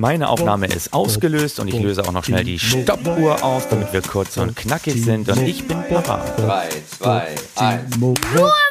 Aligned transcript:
Meine 0.00 0.30
Aufnahme 0.30 0.66
ist 0.66 0.94
ausgelöst 0.94 1.60
und 1.60 1.68
ich 1.68 1.78
löse 1.78 2.02
auch 2.02 2.12
noch 2.12 2.24
schnell 2.24 2.42
die 2.42 2.58
Stoppuhr 2.58 3.44
auf, 3.44 3.68
damit 3.68 3.92
wir 3.92 4.00
kurz 4.00 4.38
und 4.38 4.56
knackig 4.56 5.04
sind. 5.04 5.28
Und 5.28 5.42
ich 5.42 5.68
bin 5.68 5.76
Papa. 5.90 6.24
3, 6.38 6.68
2, 6.98 7.28
1. 7.56 7.98
Nur 7.98 8.14
für 8.16 8.38
Gewinner! 8.38 8.69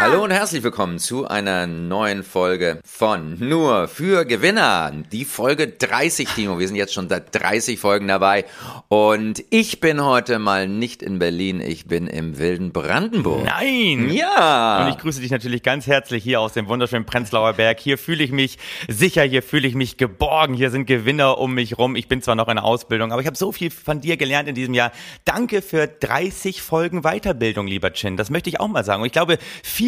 Hallo 0.00 0.22
und 0.22 0.30
herzlich 0.30 0.62
willkommen 0.62 1.00
zu 1.00 1.26
einer 1.26 1.66
neuen 1.66 2.22
Folge 2.22 2.80
von 2.84 3.36
Nur 3.40 3.88
für 3.88 4.24
Gewinner. 4.24 4.92
Die 5.10 5.24
Folge 5.24 5.66
30, 5.66 6.28
Timo. 6.28 6.60
Wir 6.60 6.68
sind 6.68 6.76
jetzt 6.76 6.94
schon 6.94 7.08
seit 7.08 7.34
30 7.34 7.80
Folgen 7.80 8.06
dabei. 8.06 8.44
Und 8.86 9.42
ich 9.50 9.80
bin 9.80 10.04
heute 10.04 10.38
mal 10.38 10.68
nicht 10.68 11.02
in 11.02 11.18
Berlin, 11.18 11.60
ich 11.60 11.86
bin 11.86 12.06
im 12.06 12.38
wilden 12.38 12.70
Brandenburg. 12.70 13.44
Nein! 13.44 14.08
Ja! 14.10 14.84
Und 14.84 14.92
ich 14.92 14.98
grüße 14.98 15.20
dich 15.20 15.32
natürlich 15.32 15.64
ganz 15.64 15.88
herzlich 15.88 16.22
hier 16.22 16.40
aus 16.40 16.52
dem 16.52 16.68
wunderschönen 16.68 17.04
Prenzlauer 17.04 17.54
Berg. 17.54 17.80
Hier 17.80 17.98
fühle 17.98 18.22
ich 18.22 18.30
mich 18.30 18.58
sicher, 18.86 19.24
hier 19.24 19.42
fühle 19.42 19.66
ich 19.66 19.74
mich 19.74 19.96
geborgen, 19.96 20.54
hier 20.54 20.70
sind 20.70 20.86
Gewinner 20.86 21.38
um 21.38 21.54
mich 21.54 21.76
rum. 21.76 21.96
Ich 21.96 22.06
bin 22.06 22.22
zwar 22.22 22.36
noch 22.36 22.46
in 22.46 22.54
der 22.54 22.64
Ausbildung, 22.64 23.10
aber 23.10 23.20
ich 23.20 23.26
habe 23.26 23.36
so 23.36 23.50
viel 23.50 23.72
von 23.72 24.00
dir 24.00 24.16
gelernt 24.16 24.48
in 24.48 24.54
diesem 24.54 24.74
Jahr. 24.74 24.92
Danke 25.24 25.60
für 25.60 25.88
30 25.88 26.62
Folgen 26.62 27.02
Weiterbildung, 27.02 27.66
lieber 27.66 27.92
Chin. 27.92 28.16
Das 28.16 28.30
möchte 28.30 28.48
ich 28.48 28.60
auch 28.60 28.68
mal 28.68 28.84
sagen. 28.84 29.02
Und 29.02 29.06
ich 29.06 29.12
glaube, 29.12 29.38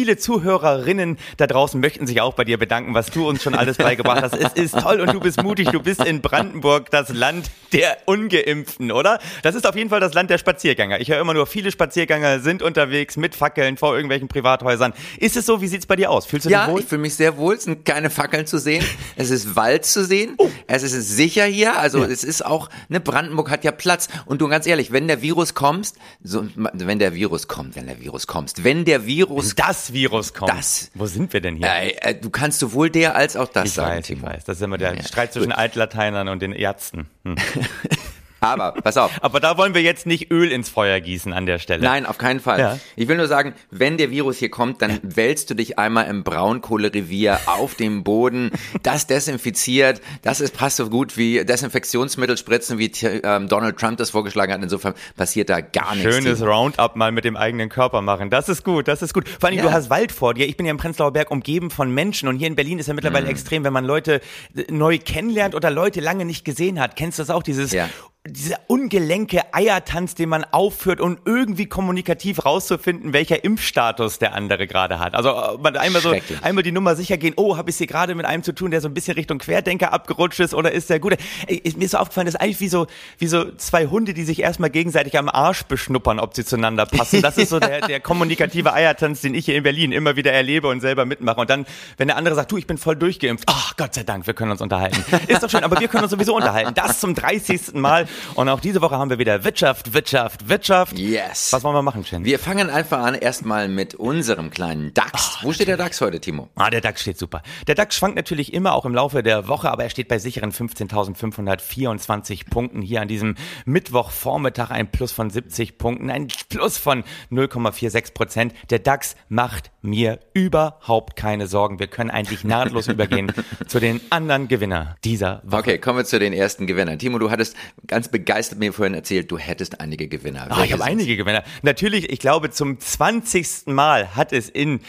viele 0.01 0.17
Zuhörerinnen 0.17 1.17
da 1.37 1.45
draußen 1.45 1.79
möchten 1.79 2.07
sich 2.07 2.21
auch 2.21 2.33
bei 2.33 2.43
dir 2.43 2.57
bedanken, 2.57 2.95
was 2.95 3.11
du 3.11 3.27
uns 3.29 3.43
schon 3.43 3.53
alles 3.53 3.77
beigebracht 3.77 4.23
hast. 4.23 4.33
Es 4.35 4.53
ist 4.53 4.79
toll 4.79 4.99
und 4.99 5.13
du 5.13 5.19
bist 5.19 5.43
mutig. 5.43 5.69
Du 5.69 5.79
bist 5.79 6.03
in 6.03 6.21
Brandenburg, 6.21 6.89
das 6.89 7.09
Land 7.09 7.51
der 7.71 7.97
Ungeimpften, 8.07 8.91
oder? 8.91 9.19
Das 9.43 9.53
ist 9.53 9.67
auf 9.67 9.75
jeden 9.75 9.91
Fall 9.91 9.99
das 9.99 10.15
Land 10.15 10.31
der 10.31 10.39
Spaziergänger. 10.39 10.99
Ich 11.01 11.09
höre 11.11 11.19
immer 11.21 11.35
nur, 11.35 11.45
viele 11.45 11.71
Spaziergänger 11.71 12.39
sind 12.39 12.63
unterwegs 12.63 13.15
mit 13.15 13.35
Fackeln 13.35 13.77
vor 13.77 13.93
irgendwelchen 13.93 14.27
Privathäusern. 14.27 14.93
Ist 15.19 15.37
es 15.37 15.45
so? 15.45 15.61
Wie 15.61 15.67
sieht's 15.67 15.85
bei 15.85 15.95
dir 15.95 16.09
aus? 16.09 16.25
Fühlst 16.25 16.47
du 16.47 16.49
Ja, 16.49 16.65
dich 16.65 16.73
wohl? 16.73 16.79
ich 16.81 16.87
fühle 16.87 17.01
mich 17.01 17.13
sehr 17.13 17.37
wohl. 17.37 17.53
Es 17.53 17.65
sind 17.65 17.85
keine 17.85 18.09
Fackeln 18.09 18.47
zu 18.47 18.57
sehen. 18.57 18.83
Es 19.15 19.29
ist 19.29 19.55
Wald 19.55 19.85
zu 19.85 20.03
sehen. 20.03 20.33
Oh. 20.39 20.49
Es 20.65 20.81
ist 20.81 20.93
sicher 21.15 21.45
hier. 21.45 21.77
Also 21.77 22.03
es 22.03 22.23
ist 22.23 22.43
auch, 22.43 22.69
ne, 22.89 22.99
Brandenburg 22.99 23.51
hat 23.51 23.63
ja 23.63 23.71
Platz. 23.71 24.09
Und 24.25 24.41
du 24.41 24.47
ganz 24.47 24.65
ehrlich, 24.65 24.91
wenn 24.91 25.07
der 25.07 25.21
Virus 25.21 25.53
kommst, 25.53 25.97
so, 26.23 26.43
wenn 26.55 26.97
der 26.97 27.13
Virus 27.13 27.47
kommt, 27.47 27.75
wenn 27.75 27.85
der 27.85 27.99
Virus 27.99 28.25
kommst, 28.25 28.63
wenn 28.63 28.83
der 28.85 29.05
Virus 29.05 29.53
das 29.55 29.90
Virus 29.93 30.33
kommt. 30.33 30.51
Das. 30.51 30.91
Wo 30.93 31.05
sind 31.05 31.31
wir 31.33 31.41
denn 31.41 31.55
hier? 31.57 31.67
Äh, 31.67 31.89
äh, 32.01 32.15
du 32.15 32.29
kannst 32.29 32.59
sowohl 32.59 32.89
der 32.89 33.15
als 33.15 33.35
auch 33.35 33.47
das 33.49 33.65
ich 33.65 33.73
sagen. 33.73 33.97
weiß, 33.97 34.09
ich 34.09 34.21
weiß. 34.21 34.43
Das 34.45 34.57
ist 34.57 34.63
immer 34.63 34.77
der 34.77 34.95
Ja, 34.95 35.03
Streit 35.03 35.33
zwischen 35.33 35.51
Altlateinern 35.51 36.27
und 36.27 36.41
den 36.41 36.53
Ärzten. 36.53 37.07
Hm. 37.23 37.35
Aber 38.41 38.71
pass 38.73 38.97
auf. 38.97 39.11
Aber 39.21 39.39
da 39.39 39.57
wollen 39.57 39.73
wir 39.75 39.81
jetzt 39.83 40.05
nicht 40.07 40.31
Öl 40.31 40.51
ins 40.51 40.67
Feuer 40.69 40.99
gießen 40.99 41.31
an 41.31 41.45
der 41.45 41.59
Stelle. 41.59 41.83
Nein, 41.83 42.05
auf 42.07 42.17
keinen 42.17 42.39
Fall. 42.39 42.59
Ja. 42.59 42.79
Ich 42.95 43.07
will 43.07 43.15
nur 43.17 43.27
sagen, 43.27 43.53
wenn 43.69 43.97
der 43.97 44.09
Virus 44.11 44.37
hier 44.37 44.49
kommt, 44.49 44.81
dann 44.81 44.99
wälzt 45.03 45.49
du 45.51 45.53
dich 45.53 45.77
einmal 45.77 46.07
im 46.07 46.23
Braunkohlerevier 46.23 47.39
auf 47.45 47.75
dem 47.75 48.03
Boden. 48.03 48.51
Das 48.83 49.07
desinfiziert. 49.07 50.01
Das 50.23 50.41
ist 50.41 50.55
passt 50.57 50.77
so 50.77 50.89
gut 50.89 51.17
wie 51.17 51.45
Desinfektionsmittel 51.45 52.35
spritzen, 52.37 52.77
wie 52.79 52.91
ähm, 53.03 53.47
Donald 53.47 53.77
Trump 53.77 53.97
das 53.97 54.09
vorgeschlagen 54.09 54.51
hat. 54.53 54.61
Insofern 54.63 54.93
passiert 55.15 55.49
da 55.49 55.61
gar 55.61 55.95
nichts. 55.95 56.15
Schönes. 56.15 56.41
Roundup 56.41 56.95
mal 56.95 57.11
mit 57.11 57.25
dem 57.25 57.37
eigenen 57.37 57.69
Körper 57.69 58.01
machen. 58.01 58.29
Das 58.29 58.49
ist 58.49 58.63
gut, 58.63 58.87
das 58.87 59.01
ist 59.01 59.13
gut. 59.13 59.29
Vor 59.29 59.49
allem, 59.49 59.57
Ja. 59.57 59.63
du 59.65 59.71
hast 59.71 59.89
Wald 59.89 60.11
vor 60.11 60.33
dir. 60.33 60.47
Ich 60.47 60.57
bin 60.57 60.65
ja 60.65 60.71
im 60.71 60.77
Prenzlauer 60.77 61.13
Berg 61.13 61.29
umgeben 61.31 61.69
von 61.69 61.93
Menschen 61.93 62.27
und 62.27 62.37
hier 62.37 62.47
in 62.47 62.55
Berlin 62.55 62.79
ist 62.79 62.87
ja 62.87 62.93
Mhm. 62.93 62.95
mittlerweile 62.95 63.27
extrem, 63.27 63.63
wenn 63.63 63.73
man 63.73 63.85
Leute 63.85 64.21
äh, 64.55 64.63
neu 64.71 64.97
kennenlernt 64.97 65.53
oder 65.53 65.69
Leute 65.69 65.99
lange 66.01 66.25
nicht 66.25 66.43
gesehen 66.43 66.79
hat. 66.79 66.95
Kennst 66.95 67.19
du 67.19 67.21
das 67.23 67.29
auch? 67.29 67.43
Dieses 67.43 67.71
Ja. 67.71 67.87
Dieser 68.27 68.57
ungelenke 68.67 69.51
Eiertanz, 69.51 70.13
den 70.13 70.29
man 70.29 70.43
aufführt, 70.43 71.01
um 71.01 71.17
irgendwie 71.25 71.65
kommunikativ 71.65 72.45
rauszufinden, 72.45 73.13
welcher 73.13 73.43
Impfstatus 73.43 74.19
der 74.19 74.35
andere 74.35 74.67
gerade 74.67 74.99
hat. 74.99 75.15
Also 75.15 75.29
äh, 75.29 75.57
man 75.57 75.75
einmal 75.75 76.03
so 76.03 76.13
einmal 76.43 76.61
die 76.61 76.71
Nummer 76.71 76.95
sicher 76.95 77.17
gehen, 77.17 77.33
oh, 77.35 77.57
habe 77.57 77.71
ich 77.71 77.77
hier 77.77 77.87
gerade 77.87 78.13
mit 78.13 78.27
einem 78.27 78.43
zu 78.43 78.53
tun, 78.53 78.69
der 78.69 78.79
so 78.79 78.89
ein 78.89 78.93
bisschen 78.93 79.15
Richtung 79.15 79.39
Querdenker 79.39 79.91
abgerutscht 79.91 80.39
ist 80.39 80.53
oder 80.53 80.71
ist 80.71 80.91
der 80.91 80.99
gut? 80.99 81.17
Ey, 81.47 81.55
ist 81.55 81.77
mir 81.77 81.85
ist 81.85 81.91
so 81.91 81.97
aufgefallen, 81.97 82.27
das 82.27 82.35
ist 82.35 82.41
eigentlich 82.41 82.59
wie 82.59 82.67
so 82.67 82.85
wie 83.17 83.25
so 83.25 83.55
zwei 83.55 83.87
Hunde, 83.87 84.13
die 84.13 84.23
sich 84.23 84.39
erstmal 84.39 84.69
gegenseitig 84.69 85.17
am 85.17 85.27
Arsch 85.27 85.63
beschnuppern, 85.63 86.19
ob 86.19 86.35
sie 86.35 86.45
zueinander 86.45 86.85
passen. 86.85 87.23
Das 87.23 87.39
ist 87.39 87.49
so 87.49 87.59
der, 87.59 87.81
der 87.87 87.99
kommunikative 88.01 88.71
Eiertanz, 88.73 89.21
den 89.21 89.33
ich 89.33 89.45
hier 89.45 89.55
in 89.55 89.63
Berlin 89.63 89.91
immer 89.91 90.15
wieder 90.15 90.31
erlebe 90.31 90.67
und 90.67 90.79
selber 90.79 91.05
mitmache. 91.05 91.39
Und 91.39 91.49
dann, 91.49 91.65
wenn 91.97 92.07
der 92.07 92.17
andere 92.17 92.35
sagt, 92.35 92.51
du, 92.51 92.57
ich 92.57 92.67
bin 92.67 92.77
voll 92.77 92.95
durchgeimpft, 92.95 93.45
ach 93.47 93.75
Gott 93.77 93.95
sei 93.95 94.03
Dank, 94.03 94.27
wir 94.27 94.35
können 94.35 94.51
uns 94.51 94.61
unterhalten. 94.61 95.03
Ist 95.27 95.41
doch 95.41 95.49
schön, 95.49 95.63
aber 95.63 95.79
wir 95.79 95.87
können 95.87 96.03
uns 96.03 96.11
sowieso 96.11 96.35
unterhalten. 96.35 96.75
Das 96.75 96.99
zum 96.99 97.15
30. 97.15 97.73
Mal. 97.73 98.07
Und 98.35 98.49
auch 98.49 98.59
diese 98.59 98.81
Woche 98.81 98.97
haben 98.97 99.09
wir 99.09 99.19
wieder 99.19 99.43
Wirtschaft, 99.43 99.93
Wirtschaft, 99.93 100.49
Wirtschaft. 100.49 100.97
Yes. 100.97 101.51
Was 101.51 101.63
wollen 101.63 101.75
wir 101.75 101.81
machen, 101.81 102.03
Chen? 102.03 102.25
Wir 102.25 102.39
fangen 102.39 102.69
einfach 102.69 102.99
an 102.99 103.15
erstmal 103.15 103.67
mit 103.67 103.95
unserem 103.95 104.49
kleinen 104.49 104.93
DAX. 104.93 105.39
Wo 105.41 105.53
steht 105.53 105.67
der 105.67 105.77
DAX 105.77 106.01
heute, 106.01 106.19
Timo? 106.19 106.49
Ah, 106.55 106.69
der 106.69 106.81
DAX 106.81 107.01
steht 107.01 107.17
super. 107.17 107.41
Der 107.67 107.75
DAX 107.75 107.95
schwankt 107.95 108.15
natürlich 108.15 108.53
immer 108.53 108.73
auch 108.73 108.85
im 108.85 108.93
Laufe 108.95 109.23
der 109.23 109.47
Woche, 109.47 109.71
aber 109.71 109.83
er 109.83 109.89
steht 109.89 110.07
bei 110.07 110.19
sicheren 110.19 110.51
15.524 110.51 112.49
Punkten 112.49 112.81
hier 112.81 113.01
an 113.01 113.07
diesem 113.07 113.35
Mittwochvormittag. 113.65 114.71
Ein 114.71 114.91
Plus 114.91 115.11
von 115.11 115.29
70 115.29 115.77
Punkten, 115.77 116.09
ein 116.09 116.27
Plus 116.49 116.77
von 116.77 117.03
0,46 117.31 118.13
Prozent. 118.13 118.53
Der 118.69 118.79
DAX 118.79 119.15
macht 119.29 119.71
mir 119.81 120.19
überhaupt 120.33 121.15
keine 121.15 121.47
Sorgen. 121.47 121.79
Wir 121.79 121.87
können 121.87 122.11
eigentlich 122.11 122.43
nahtlos 122.43 122.87
übergehen 122.89 123.31
zu 123.67 123.79
den 123.79 124.01
anderen 124.09 124.47
Gewinner 124.47 124.95
dieser 125.03 125.41
Woche. 125.43 125.61
Okay, 125.61 125.77
kommen 125.77 125.97
wir 125.97 126.05
zu 126.05 126.19
den 126.19 126.33
ersten 126.33 126.67
Gewinnern. 126.67 126.99
Timo, 126.99 127.19
du 127.19 127.31
hattest 127.31 127.55
ganz 127.87 128.00
begeistert 128.09 128.59
mir 128.59 128.73
vorhin 128.73 128.93
erzählt, 128.93 129.31
du 129.31 129.37
hättest 129.37 129.81
einige 129.81 130.07
Gewinner. 130.07 130.47
Ah, 130.49 130.63
ich 130.63 130.73
habe 130.73 130.83
einige 130.83 131.17
Gewinner. 131.17 131.43
Natürlich, 131.61 132.09
ich 132.09 132.19
glaube, 132.19 132.49
zum 132.49 132.79
20. 132.79 133.67
Mal 133.67 134.15
hat 134.15 134.33
es 134.33 134.49
in 134.49 134.79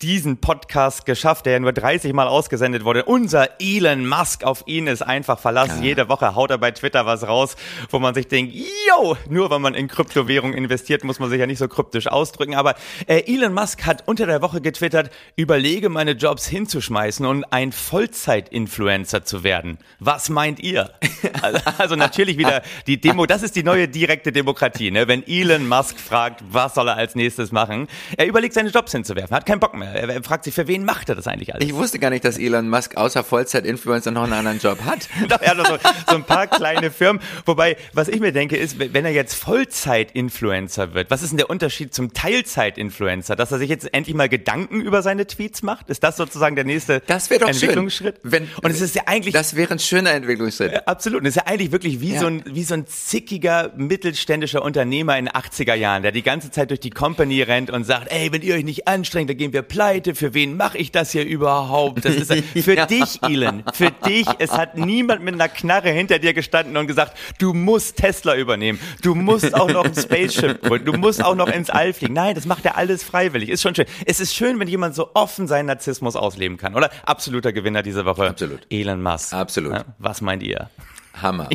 diesen 0.00 0.38
Podcast 0.38 1.06
geschafft, 1.06 1.46
der 1.46 1.54
ja 1.54 1.60
nur 1.60 1.72
30 1.72 2.12
Mal 2.12 2.28
ausgesendet 2.28 2.84
wurde. 2.84 3.04
Unser 3.04 3.60
Elon 3.60 4.06
Musk, 4.06 4.44
auf 4.44 4.64
ihn 4.66 4.86
ist 4.86 5.02
einfach 5.02 5.38
Verlass. 5.38 5.80
Jede 5.80 6.08
Woche 6.08 6.34
haut 6.34 6.50
er 6.50 6.58
bei 6.58 6.70
Twitter 6.70 7.06
was 7.06 7.26
raus, 7.26 7.56
wo 7.90 7.98
man 7.98 8.14
sich 8.14 8.28
denkt, 8.28 8.54
yo, 8.54 9.16
nur 9.28 9.50
wenn 9.50 9.62
man 9.62 9.74
in 9.74 9.88
Kryptowährung 9.88 10.54
investiert, 10.54 11.04
muss 11.04 11.18
man 11.18 11.30
sich 11.30 11.40
ja 11.40 11.46
nicht 11.46 11.58
so 11.58 11.68
kryptisch 11.68 12.06
ausdrücken. 12.06 12.54
Aber 12.54 12.74
äh, 13.06 13.22
Elon 13.32 13.54
Musk 13.54 13.84
hat 13.86 14.06
unter 14.06 14.26
der 14.26 14.42
Woche 14.42 14.60
getwittert, 14.60 15.10
überlege 15.36 15.88
meine 15.88 16.12
Jobs 16.12 16.46
hinzuschmeißen 16.46 17.26
und 17.26 17.44
ein 17.52 17.72
Vollzeit-Influencer 17.72 19.24
zu 19.24 19.44
werden. 19.44 19.78
Was 19.98 20.28
meint 20.28 20.60
ihr? 20.60 20.92
Also, 21.40 21.60
also 21.78 21.96
natürlich 21.96 22.36
wieder 22.36 22.61
die 22.86 23.00
Demo, 23.00 23.26
das 23.26 23.42
ist 23.42 23.56
die 23.56 23.62
neue 23.62 23.88
direkte 23.88 24.32
Demokratie, 24.32 24.90
ne? 24.90 25.08
Wenn 25.08 25.26
Elon 25.26 25.68
Musk 25.68 25.98
fragt, 25.98 26.42
was 26.48 26.74
soll 26.74 26.88
er 26.88 26.96
als 26.96 27.14
nächstes 27.14 27.52
machen, 27.52 27.88
er 28.16 28.26
überlegt 28.26 28.54
seine 28.54 28.70
Jobs 28.70 28.92
hinzuwerfen, 28.92 29.34
hat 29.34 29.46
keinen 29.46 29.60
Bock 29.60 29.74
mehr. 29.74 29.92
Er, 29.94 30.22
fragt 30.22 30.44
sich, 30.44 30.54
für 30.54 30.66
wen 30.68 30.84
macht 30.84 31.08
er 31.08 31.14
das 31.14 31.26
eigentlich 31.26 31.54
alles? 31.54 31.66
Ich 31.66 31.74
wusste 31.74 31.98
gar 31.98 32.10
nicht, 32.10 32.24
dass 32.24 32.38
Elon 32.38 32.68
Musk 32.68 32.96
außer 32.96 33.24
Vollzeit-Influencer 33.24 34.10
noch 34.10 34.24
einen 34.24 34.32
anderen 34.32 34.58
Job 34.58 34.84
hat. 34.84 35.08
Doch, 35.28 35.40
er 35.40 35.50
hat 35.50 35.56
noch 35.58 35.66
so, 35.66 35.76
so 36.08 36.16
ein 36.16 36.24
paar 36.24 36.46
kleine 36.46 36.90
Firmen. 36.90 37.20
Wobei, 37.46 37.76
was 37.92 38.08
ich 38.08 38.20
mir 38.20 38.32
denke, 38.32 38.56
ist, 38.56 38.78
wenn 38.78 39.04
er 39.04 39.12
jetzt 39.12 39.34
Vollzeit-Influencer 39.34 40.94
wird, 40.94 41.10
was 41.10 41.22
ist 41.22 41.30
denn 41.30 41.38
der 41.38 41.50
Unterschied 41.50 41.94
zum 41.94 42.12
Teilzeit-Influencer? 42.12 43.36
Dass 43.36 43.52
er 43.52 43.58
sich 43.58 43.68
jetzt 43.68 43.92
endlich 43.94 44.14
mal 44.16 44.28
Gedanken 44.28 44.80
über 44.80 45.02
seine 45.02 45.26
Tweets 45.26 45.62
macht? 45.62 45.90
Ist 45.90 46.02
das 46.02 46.16
sozusagen 46.16 46.56
der 46.56 46.64
nächste 46.64 47.00
Das 47.06 47.28
doch 47.28 47.48
Entwicklungsschritt? 47.48 48.20
schön. 48.22 48.30
Wenn, 48.32 48.48
Und 48.62 48.70
es 48.70 48.80
ist 48.80 48.94
ja 48.94 49.02
eigentlich 49.06 49.34
Das 49.34 49.56
wäre 49.56 49.72
ein 49.72 49.78
schöner 49.78 50.12
Entwicklungsschritt. 50.12 50.72
Ja, 50.72 50.82
Absolut. 50.86 51.20
Und 51.20 51.26
es 51.26 51.36
ist 51.36 51.42
ja 51.46 51.50
eigentlich 51.50 51.72
wirklich 51.72 52.00
wie, 52.00 52.14
Ja. 52.14 52.20
so 52.20 52.26
ein, 52.26 52.42
wie 52.54 52.64
so 52.64 52.74
ein 52.74 52.86
zickiger 52.86 53.70
mittelständischer 53.76 54.62
Unternehmer 54.62 55.16
in 55.18 55.26
den 55.26 55.34
80er 55.34 55.74
Jahren, 55.74 56.02
der 56.02 56.12
die 56.12 56.22
ganze 56.22 56.50
Zeit 56.50 56.70
durch 56.70 56.80
die 56.80 56.90
Company 56.90 57.42
rennt 57.42 57.70
und 57.70 57.84
sagt, 57.84 58.10
ey, 58.12 58.32
wenn 58.32 58.42
ihr 58.42 58.54
euch 58.54 58.64
nicht 58.64 58.88
anstrengt, 58.88 59.30
dann 59.30 59.36
gehen 59.36 59.52
wir 59.52 59.62
pleite. 59.62 60.14
Für 60.14 60.34
wen 60.34 60.56
mache 60.56 60.78
ich 60.78 60.92
das 60.92 61.12
hier 61.12 61.24
überhaupt? 61.24 62.04
Das 62.04 62.14
ist 62.14 62.32
für 62.64 62.74
Ja. 62.76 62.86
dich, 62.86 63.22
Elon. 63.22 63.62
Für 63.72 63.90
dich. 63.90 64.26
Es 64.38 64.52
hat 64.52 64.76
niemand 64.76 65.22
mit 65.22 65.34
einer 65.34 65.48
Knarre 65.48 65.90
hinter 65.90 66.18
dir 66.18 66.34
gestanden 66.34 66.76
und 66.76 66.86
gesagt, 66.86 67.16
du 67.38 67.52
musst 67.52 67.96
Tesla 67.96 68.36
übernehmen. 68.36 68.78
Du 69.02 69.14
musst 69.14 69.54
auch 69.54 69.70
noch 69.70 69.84
ein 69.84 69.94
Spaceship 69.94 70.62
gründen. 70.62 70.86
Du 70.86 70.92
musst 70.94 71.24
auch 71.24 71.34
noch 71.34 71.48
ins 71.48 71.70
All 71.70 71.92
fliegen. 71.92 72.14
Nein, 72.14 72.34
das 72.34 72.46
macht 72.46 72.64
er 72.64 72.76
alles 72.76 73.02
freiwillig. 73.02 73.48
Ist 73.48 73.62
schon 73.62 73.74
schön. 73.74 73.86
Es 74.06 74.20
ist 74.20 74.34
schön, 74.34 74.58
wenn 74.60 74.68
jemand 74.68 74.94
so 74.94 75.10
offen 75.14 75.46
seinen 75.46 75.66
Narzissmus 75.66 76.16
ausleben 76.16 76.56
kann, 76.56 76.74
oder? 76.74 76.90
Absoluter 77.04 77.52
Gewinner 77.52 77.82
diese 77.82 78.04
Woche. 78.04 78.28
Absolut. 78.28 78.60
Elon 78.70 79.02
Musk. 79.02 79.32
Absolut. 79.32 79.72
Ja, 79.72 79.84
was 79.98 80.20
meint 80.20 80.42
ihr? 80.42 80.70
Hammer. 81.14 81.48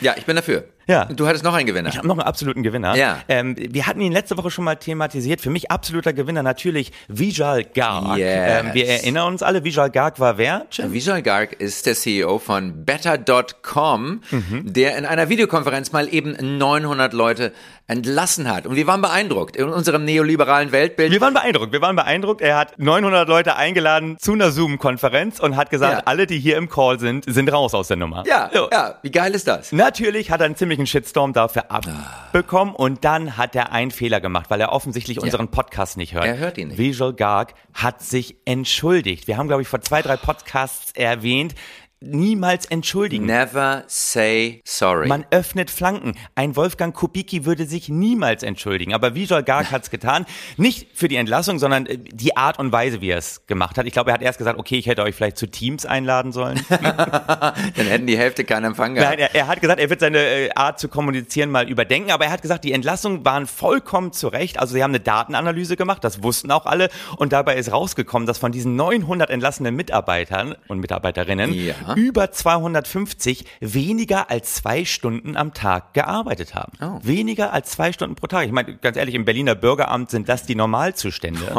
Ja, 0.00 0.14
ich 0.16 0.24
bin 0.26 0.36
dafür. 0.36 0.68
Ja. 0.90 1.04
Du 1.06 1.26
hattest 1.26 1.44
noch 1.44 1.54
einen 1.54 1.66
Gewinner. 1.66 1.88
Ich 1.88 1.96
habe 1.98 2.06
noch 2.08 2.18
einen 2.18 2.26
absoluten 2.26 2.62
Gewinner. 2.62 2.96
Ja. 2.96 3.18
Ähm, 3.28 3.54
wir 3.56 3.86
hatten 3.86 4.00
ihn 4.00 4.12
letzte 4.12 4.36
Woche 4.36 4.50
schon 4.50 4.64
mal 4.64 4.74
thematisiert. 4.76 5.40
Für 5.40 5.50
mich 5.50 5.70
absoluter 5.70 6.12
Gewinner 6.12 6.42
natürlich 6.42 6.92
Vijay 7.08 7.64
Garg. 7.74 8.18
Yes. 8.18 8.64
Ähm, 8.64 8.70
wir 8.74 8.88
erinnern 8.88 9.28
uns 9.28 9.42
alle, 9.42 9.62
Vijay 9.64 9.88
Garg 9.90 10.18
war 10.20 10.36
wer? 10.38 10.66
Jim? 10.72 10.92
Vijay 10.92 11.22
Garg 11.22 11.52
ist 11.52 11.86
der 11.86 11.94
CEO 11.94 12.38
von 12.38 12.84
Better.com, 12.84 14.20
Mhm. 14.30 14.72
der 14.72 14.96
in 14.98 15.06
einer 15.06 15.28
Videokonferenz 15.28 15.92
mal 15.92 16.12
eben 16.12 16.58
900 16.58 17.12
Leute 17.12 17.52
entlassen 17.86 18.48
hat. 18.48 18.66
Und 18.66 18.76
wir 18.76 18.86
waren 18.86 19.02
beeindruckt 19.02 19.56
in 19.56 19.68
unserem 19.68 20.04
neoliberalen 20.04 20.70
Weltbild. 20.70 21.10
Wir 21.10 21.20
waren 21.20 21.34
beeindruckt. 21.34 21.72
Wir 21.72 21.80
waren 21.80 21.96
beeindruckt. 21.96 22.40
Er 22.40 22.56
hat 22.56 22.78
900 22.78 23.28
Leute 23.28 23.56
eingeladen 23.56 24.16
zu 24.20 24.32
einer 24.32 24.52
Zoom-Konferenz 24.52 25.40
und 25.40 25.56
hat 25.56 25.70
gesagt, 25.70 25.92
Ja. 25.98 26.02
alle, 26.04 26.26
die 26.28 26.38
hier 26.38 26.56
im 26.56 26.68
Call 26.68 27.00
sind, 27.00 27.24
sind 27.26 27.52
raus 27.52 27.74
aus 27.74 27.88
der 27.88 27.96
Nummer. 27.96 28.22
Ja, 28.28 28.48
So. 28.54 28.68
ja, 28.70 28.94
wie 29.02 29.10
geil 29.10 29.34
ist 29.34 29.48
das? 29.48 29.72
Natürlich 29.72 30.30
hat 30.30 30.40
er 30.40 30.46
einen 30.46 30.54
ziemlichen 30.80 30.86
Shitstorm 30.86 31.32
dafür 31.32 31.70
abbekommen 31.70 32.74
und 32.74 33.04
dann 33.04 33.36
hat 33.36 33.54
er 33.54 33.72
einen 33.72 33.90
Fehler 33.90 34.20
gemacht, 34.20 34.50
weil 34.50 34.60
er 34.60 34.72
offensichtlich 34.72 35.20
unseren 35.20 35.48
Podcast 35.48 35.96
nicht 35.96 36.14
hört. 36.14 36.26
Er 36.26 36.38
hört 36.38 36.58
ihn 36.58 36.68
nicht. 36.68 36.78
Visual 36.78 37.12
Garg 37.12 37.54
hat 37.74 38.02
sich 38.02 38.36
entschuldigt. 38.44 39.26
Wir 39.26 39.36
haben, 39.36 39.48
glaube 39.48 39.62
ich, 39.62 39.68
vor 39.68 39.80
zwei, 39.80 40.02
drei 40.02 40.16
Podcasts 40.16 40.92
erwähnt, 40.92 41.54
niemals 42.00 42.64
entschuldigen. 42.66 43.26
Never 43.26 43.84
say 43.86 44.62
sorry. 44.64 45.06
Man 45.06 45.26
öffnet 45.30 45.70
Flanken. 45.70 46.14
Ein 46.34 46.56
Wolfgang 46.56 46.94
Kubicki 46.94 47.44
würde 47.44 47.66
sich 47.66 47.88
niemals 47.90 48.42
entschuldigen. 48.42 48.94
Aber 48.94 49.14
Vijay 49.14 49.42
Garg 49.42 49.70
hat's 49.70 49.90
getan. 49.90 50.24
Nicht 50.56 50.88
für 50.94 51.08
die 51.08 51.16
Entlassung, 51.16 51.58
sondern 51.58 51.86
äh, 51.86 51.98
die 51.98 52.36
Art 52.36 52.58
und 52.58 52.72
Weise, 52.72 53.00
wie 53.02 53.10
er 53.10 53.18
es 53.18 53.46
gemacht 53.46 53.76
hat. 53.76 53.86
Ich 53.86 53.92
glaube, 53.92 54.10
er 54.10 54.14
hat 54.14 54.22
erst 54.22 54.38
gesagt, 54.38 54.58
okay, 54.58 54.78
ich 54.78 54.86
hätte 54.86 55.02
euch 55.02 55.14
vielleicht 55.14 55.36
zu 55.36 55.46
Teams 55.46 55.84
einladen 55.84 56.32
sollen. 56.32 56.64
Dann 56.68 57.86
hätten 57.86 58.06
die 58.06 58.16
Hälfte 58.16 58.44
keinen 58.44 58.64
Empfang 58.66 58.94
gehabt. 58.94 59.10
Nein, 59.10 59.18
er, 59.18 59.34
er 59.34 59.46
hat 59.46 59.60
gesagt, 59.60 59.80
er 59.80 59.90
wird 59.90 60.00
seine 60.00 60.18
äh, 60.18 60.50
Art 60.54 60.80
zu 60.80 60.88
kommunizieren 60.88 61.50
mal 61.50 61.68
überdenken. 61.68 62.12
Aber 62.12 62.24
er 62.24 62.30
hat 62.30 62.40
gesagt, 62.40 62.64
die 62.64 62.72
Entlassungen 62.72 63.24
waren 63.24 63.46
vollkommen 63.46 64.12
zurecht. 64.12 64.58
Also 64.58 64.74
sie 64.74 64.82
haben 64.82 64.92
eine 64.92 65.00
Datenanalyse 65.00 65.76
gemacht, 65.76 66.02
das 66.02 66.22
wussten 66.22 66.50
auch 66.50 66.64
alle. 66.64 66.88
Und 67.18 67.34
dabei 67.34 67.56
ist 67.56 67.70
rausgekommen, 67.72 68.26
dass 68.26 68.38
von 68.38 68.52
diesen 68.52 68.74
900 68.76 69.28
entlassenen 69.28 69.76
Mitarbeitern 69.76 70.54
und 70.68 70.78
Mitarbeiterinnen 70.78 71.52
Ja. 71.52 71.74
Über 71.96 72.30
250 72.30 73.44
weniger 73.60 74.30
als 74.30 74.54
zwei 74.54 74.84
Stunden 74.84 75.36
am 75.36 75.54
Tag 75.54 75.94
gearbeitet 75.94 76.54
haben. 76.54 76.72
Oh. 76.80 76.98
Weniger 77.02 77.52
als 77.52 77.70
zwei 77.70 77.92
Stunden 77.92 78.16
pro 78.16 78.26
Tag. 78.26 78.46
Ich 78.46 78.52
meine, 78.52 78.76
ganz 78.76 78.96
ehrlich, 78.96 79.14
im 79.14 79.24
Berliner 79.24 79.54
Bürgeramt 79.54 80.10
sind 80.10 80.28
das 80.28 80.44
die 80.44 80.54
Normalzustände. 80.54 81.50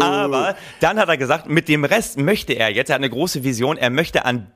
Aber 0.00 0.56
dann 0.80 0.98
hat 0.98 1.08
er 1.08 1.16
gesagt, 1.16 1.48
mit 1.48 1.68
dem 1.68 1.84
Rest 1.84 2.18
möchte 2.18 2.52
er 2.52 2.70
jetzt, 2.70 2.88
er 2.90 2.94
hat 2.94 3.00
eine 3.00 3.10
große 3.10 3.44
Vision, 3.44 3.76
er 3.76 3.90
möchte 3.90 4.24
an 4.24 4.48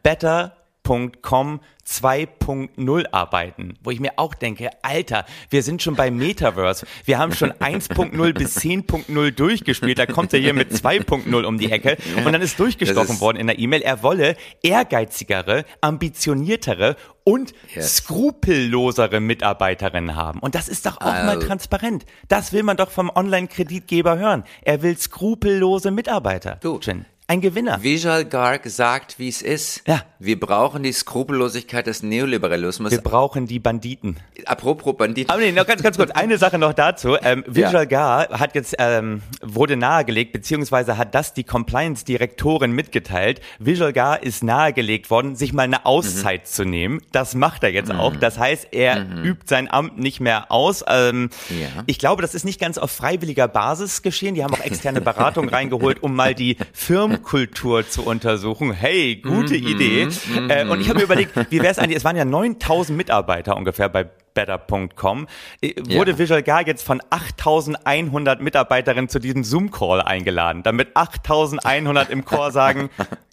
better.com 0.82 1.61
2.0 1.84 3.06
arbeiten, 3.11 3.75
wo 3.82 3.90
ich 3.90 3.99
mir 3.99 4.12
auch 4.17 4.34
denke, 4.34 4.70
Alter, 4.82 5.25
wir 5.50 5.64
sind 5.64 5.82
schon 5.82 5.96
bei 5.96 6.12
Metaverse. 6.12 6.87
Wir 7.05 7.19
haben 7.19 7.32
schon 7.34 7.52
1.0 7.52 8.32
bis 8.38 8.56
10.0 8.58 9.31
durchgespielt. 9.32 9.99
Da 9.99 10.06
kommt 10.06 10.32
er 10.32 10.38
hier 10.38 10.55
mit 10.55 10.70
2.0 10.73 11.44
um 11.44 11.58
die 11.58 11.73
Ecke. 11.73 11.96
Und 12.25 12.32
dann 12.32 12.40
ist 12.40 12.58
durchgestochen 12.61 13.17
ist- 13.17 13.20
worden 13.20 13.37
in 13.38 13.49
der 13.49 13.58
E-Mail, 13.58 13.82
er 13.82 14.02
wolle 14.05 14.37
ehrgeizigere, 14.62 15.64
ambitioniertere 15.81 16.96
und 17.25 17.52
Yes. 17.75 17.96
skrupellosere 17.96 19.20
Mitarbeiterinnen 19.20 20.14
haben. 20.14 20.38
Und 20.38 20.55
das 20.55 20.69
ist 20.69 20.87
doch 20.87 20.99
auch 21.00 21.05
mal 21.06 21.29
Also- 21.31 21.46
transparent. 21.49 22.05
Das 22.29 22.52
will 22.52 22.62
man 22.62 22.76
doch 22.76 22.90
vom 22.90 23.11
Online-Kreditgeber 23.12 24.19
hören. 24.19 24.44
Er 24.62 24.82
will 24.82 24.96
skrupellose 24.96 25.90
Mitarbeiter. 25.90 26.58
Du. 26.62 26.79
Jen, 26.81 27.06
ein 27.28 27.40
Gewinner. 27.40 27.82
Vijay 27.82 28.24
Garg 28.26 28.66
sagt, 28.69 29.19
wie 29.19 29.28
es 29.28 29.40
ist. 29.42 29.82
Ja. 29.86 30.02
Wir 30.19 30.38
brauchen 30.38 30.82
die 30.82 30.92
Skrupellosigkeit 30.92 31.86
des 31.86 32.02
Neoliberalismus. 32.02 32.90
Wir 32.92 33.00
brauchen 33.00 33.46
die 33.46 33.58
Banditen. 33.58 34.16
Apropos 34.44 34.96
Bandit. 34.96 35.30
Aber 35.30 35.40
nee, 35.40 35.50
noch 35.52 35.66
ganz, 35.66 35.82
ganz 35.82 35.96
kurz. 35.96 36.10
Eine 36.10 36.36
Sache 36.36 36.58
noch 36.58 36.74
dazu. 36.74 37.16
Ähm, 37.22 37.42
Vijay 37.46 37.86
Gar 37.86 38.28
hat 38.38 38.54
jetzt, 38.54 38.74
ähm, 38.78 39.22
wurde 39.40 39.76
nahegelegt, 39.76 40.32
beziehungsweise 40.32 40.98
hat 40.98 41.14
das 41.14 41.32
die 41.32 41.44
Compliance-Direktorin 41.44 42.72
mitgeteilt. 42.72 43.40
Vijay 43.58 43.92
Gar 43.92 44.22
ist 44.22 44.42
nahegelegt 44.44 45.08
worden, 45.10 45.34
sich 45.34 45.52
mal 45.52 45.62
eine 45.62 45.86
Auszeit 45.86 46.46
zu 46.46 46.64
nehmen. 46.64 47.00
Das 47.12 47.34
macht 47.34 47.62
er 47.62 47.70
jetzt 47.70 47.90
auch. 47.92 48.14
Das 48.16 48.38
heißt, 48.38 48.69
er 48.72 49.06
übt 49.24 49.46
sein 49.46 49.70
Amt 49.70 49.98
nicht 49.98 50.20
mehr 50.20 50.50
aus. 50.52 50.84
Ähm, 50.86 51.30
Ja. 51.48 51.82
Ich 51.86 51.98
glaube, 51.98 52.20
das 52.22 52.34
ist 52.34 52.44
nicht 52.44 52.60
ganz 52.60 52.78
auf 52.78 52.90
freiwilliger 52.90 53.48
Basis 53.48 54.02
geschehen. 54.02 54.34
Die 54.34 54.44
haben 54.44 54.52
auch 54.54 54.60
externe 54.64 55.00
Beratung 55.00 55.48
reingeholt, 55.52 56.02
um 56.02 56.14
mal 56.14 56.34
die 56.34 56.56
Firmenkultur 57.12 57.88
zu 57.88 58.05
untersuchen. 58.05 58.73
Hey, 58.73 59.17
gute 59.17 59.56
Idee. 59.56 60.09
Äh, 60.49 60.67
und 60.69 60.81
ich 60.81 60.88
habe 60.88 60.99
mir 61.00 61.05
überlegt, 61.05 61.35
wie 61.50 61.59
wäre 61.61 61.70
es 61.70 61.79
eigentlich, 61.79 61.97
es 61.97 62.05
waren 62.05 62.17
ja 62.17 62.25
9000 62.25 62.97
Mitarbeiter 62.97 63.56
ungefähr 63.56 63.88
bei 63.88 64.05
better.com, 64.35 65.26
äh, 65.61 65.75
wurde 65.94 66.12
Ja. 66.12 66.19
Visual 66.19 66.43
Gar 66.43 66.67
jetzt 66.67 66.85
von 66.85 67.03
8100 67.11 68.41
Mitarbeiterinnen 68.41 69.09
zu 69.09 69.19
diesem 69.19 69.44
Zoom-Call 69.44 70.00
eingeladen, 70.00 70.62
damit 70.62 70.97
8100 70.97 72.09
im 72.11 72.25
Chor 72.25 72.50
sagen, 72.50 72.88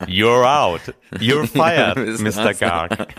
you're 0.06 0.46
out, 0.46 0.82
you're 1.14 1.48
fired, 1.52 2.20
Mr. 2.20 2.54
Garg. 2.54 3.08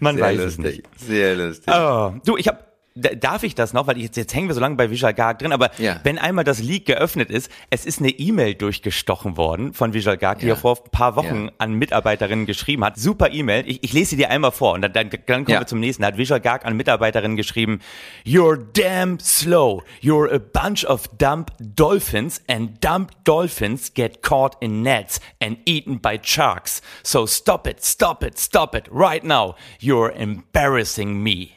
Man 0.00 0.16
Sehr 0.16 0.24
weiß 0.24 0.38
es 0.38 0.56
lustig. 0.58 0.64
nicht. 0.64 1.00
Sehr 1.00 1.34
lustig. 1.34 1.74
Oh, 1.74 2.12
du, 2.24 2.36
ich 2.36 2.46
habe 2.46 2.58
Darf 2.98 3.42
ich 3.42 3.54
das 3.54 3.72
noch? 3.72 3.86
Weil 3.86 3.98
jetzt, 3.98 4.16
jetzt 4.16 4.34
hängen 4.34 4.48
wir 4.48 4.54
so 4.54 4.60
lange 4.60 4.76
bei 4.76 4.90
Visual 4.90 5.14
Garg 5.14 5.38
drin, 5.38 5.52
aber 5.52 5.70
Ja. 5.78 6.00
wenn 6.04 6.18
einmal 6.18 6.44
das 6.44 6.60
Leak 6.60 6.86
geöffnet 6.86 7.30
ist, 7.30 7.50
es 7.70 7.86
ist 7.86 8.00
eine 8.00 8.10
E-Mail 8.10 8.54
durchgestochen 8.54 9.36
worden 9.36 9.72
von 9.74 9.92
Visual 9.94 10.16
Garg, 10.18 10.40
die 10.40 10.46
Ja. 10.46 10.54
er 10.54 10.56
vor 10.56 10.76
ein 10.84 10.90
paar 10.90 11.16
Wochen 11.16 11.46
Ja. 11.46 11.52
an 11.58 11.74
Mitarbeiterinnen 11.74 12.46
geschrieben 12.46 12.84
hat. 12.84 12.98
Super 12.98 13.30
E-Mail. 13.32 13.64
Ich, 13.68 13.82
ich 13.84 13.92
lese 13.92 14.10
sie 14.10 14.16
dir 14.16 14.30
einmal 14.30 14.52
vor 14.52 14.72
und 14.74 14.82
dann, 14.82 14.92
dann, 14.92 15.10
dann 15.10 15.44
kommen 15.44 15.58
wir 15.60 15.66
zum 15.66 15.80
nächsten. 15.80 16.02
Da 16.02 16.08
hat 16.08 16.18
Visual 16.18 16.40
Garg 16.40 16.64
an 16.66 16.76
Mitarbeiterinnen 16.76 17.36
geschrieben, 17.36 17.80
You're 18.26 18.58
damn 18.74 19.18
slow. 19.20 19.82
You're 20.02 20.32
a 20.34 20.38
bunch 20.38 20.84
of 20.84 21.08
dumb 21.18 21.46
dolphins 21.60 22.40
and 22.48 22.82
dumb 22.84 23.06
dolphins 23.24 23.92
get 23.94 24.22
caught 24.22 24.56
in 24.60 24.82
nets 24.82 25.20
and 25.40 25.58
eaten 25.66 26.00
by 26.00 26.18
sharks. 26.22 26.82
So 27.02 27.26
stop 27.26 27.66
it, 27.66 27.84
stop 27.84 28.22
it, 28.24 28.38
stop 28.38 28.74
it 28.74 28.84
right 28.90 29.22
now. 29.24 29.54
You're 29.80 30.10
embarrassing 30.12 31.22
me. 31.22 31.52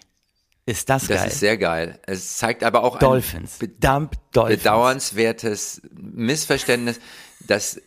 Ist 0.65 0.89
das, 0.89 1.07
Das 1.07 1.17
geil? 1.21 1.27
ist 1.27 1.39
sehr 1.39 1.57
geil. 1.57 1.99
Es 2.05 2.37
zeigt 2.37 2.63
aber 2.63 2.83
auch 2.83 2.99
Dolphins. 2.99 3.59
ein 3.61 3.73
Dump 3.79 4.13
Dolphins. 4.31 4.59
bedauernswertes 4.59 5.81
Missverständnis, 5.95 6.99
dass 7.47 7.81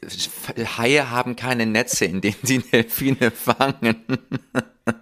Haie 0.76 1.08
haben 1.10 1.36
keine 1.36 1.66
Netze, 1.66 2.04
in 2.06 2.20
denen 2.20 2.36
sie 2.42 2.58
Delfine 2.72 3.30
fangen. 3.30 4.04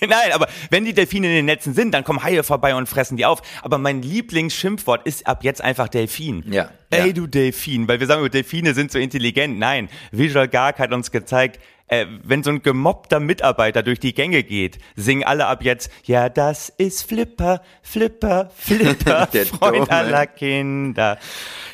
Nein, 0.00 0.32
aber 0.32 0.48
wenn 0.70 0.84
die 0.84 0.92
Delfine 0.94 1.26
in 1.28 1.34
den 1.34 1.44
Netzen 1.44 1.74
sind, 1.74 1.92
dann 1.92 2.04
kommen 2.04 2.22
Haie 2.22 2.42
vorbei 2.42 2.74
und 2.74 2.88
fressen 2.88 3.16
die 3.16 3.26
auf. 3.26 3.42
Aber 3.62 3.78
mein 3.78 4.02
Lieblingsschimpfwort 4.02 5.06
ist 5.06 5.26
ab 5.26 5.44
jetzt 5.44 5.60
einfach 5.60 5.88
Delfin. 5.88 6.44
Ja, 6.52 6.70
Ey, 6.90 7.08
ja. 7.08 7.12
du 7.12 7.26
Delfin, 7.26 7.86
weil 7.88 8.00
wir 8.00 8.06
sagen, 8.06 8.28
Delfine 8.30 8.74
sind 8.74 8.90
so 8.90 8.98
intelligent. 8.98 9.58
Nein, 9.58 9.88
Visual 10.10 10.48
Garg 10.48 10.78
hat 10.78 10.92
uns 10.92 11.10
gezeigt, 11.10 11.60
äh, 11.88 12.06
wenn 12.22 12.42
so 12.42 12.50
ein 12.50 12.62
gemobbter 12.62 13.20
Mitarbeiter 13.20 13.82
durch 13.82 14.00
die 14.00 14.14
Gänge 14.14 14.42
geht, 14.42 14.78
singen 14.96 15.24
alle 15.24 15.46
ab 15.46 15.62
jetzt, 15.62 15.90
ja, 16.04 16.28
das 16.28 16.68
ist 16.68 17.02
Flipper, 17.08 17.62
Flipper, 17.82 18.50
Flipper, 18.56 19.26
Freund 19.26 19.76
Dumme. 19.76 19.90
aller 19.90 20.26
Kinder. 20.26 21.18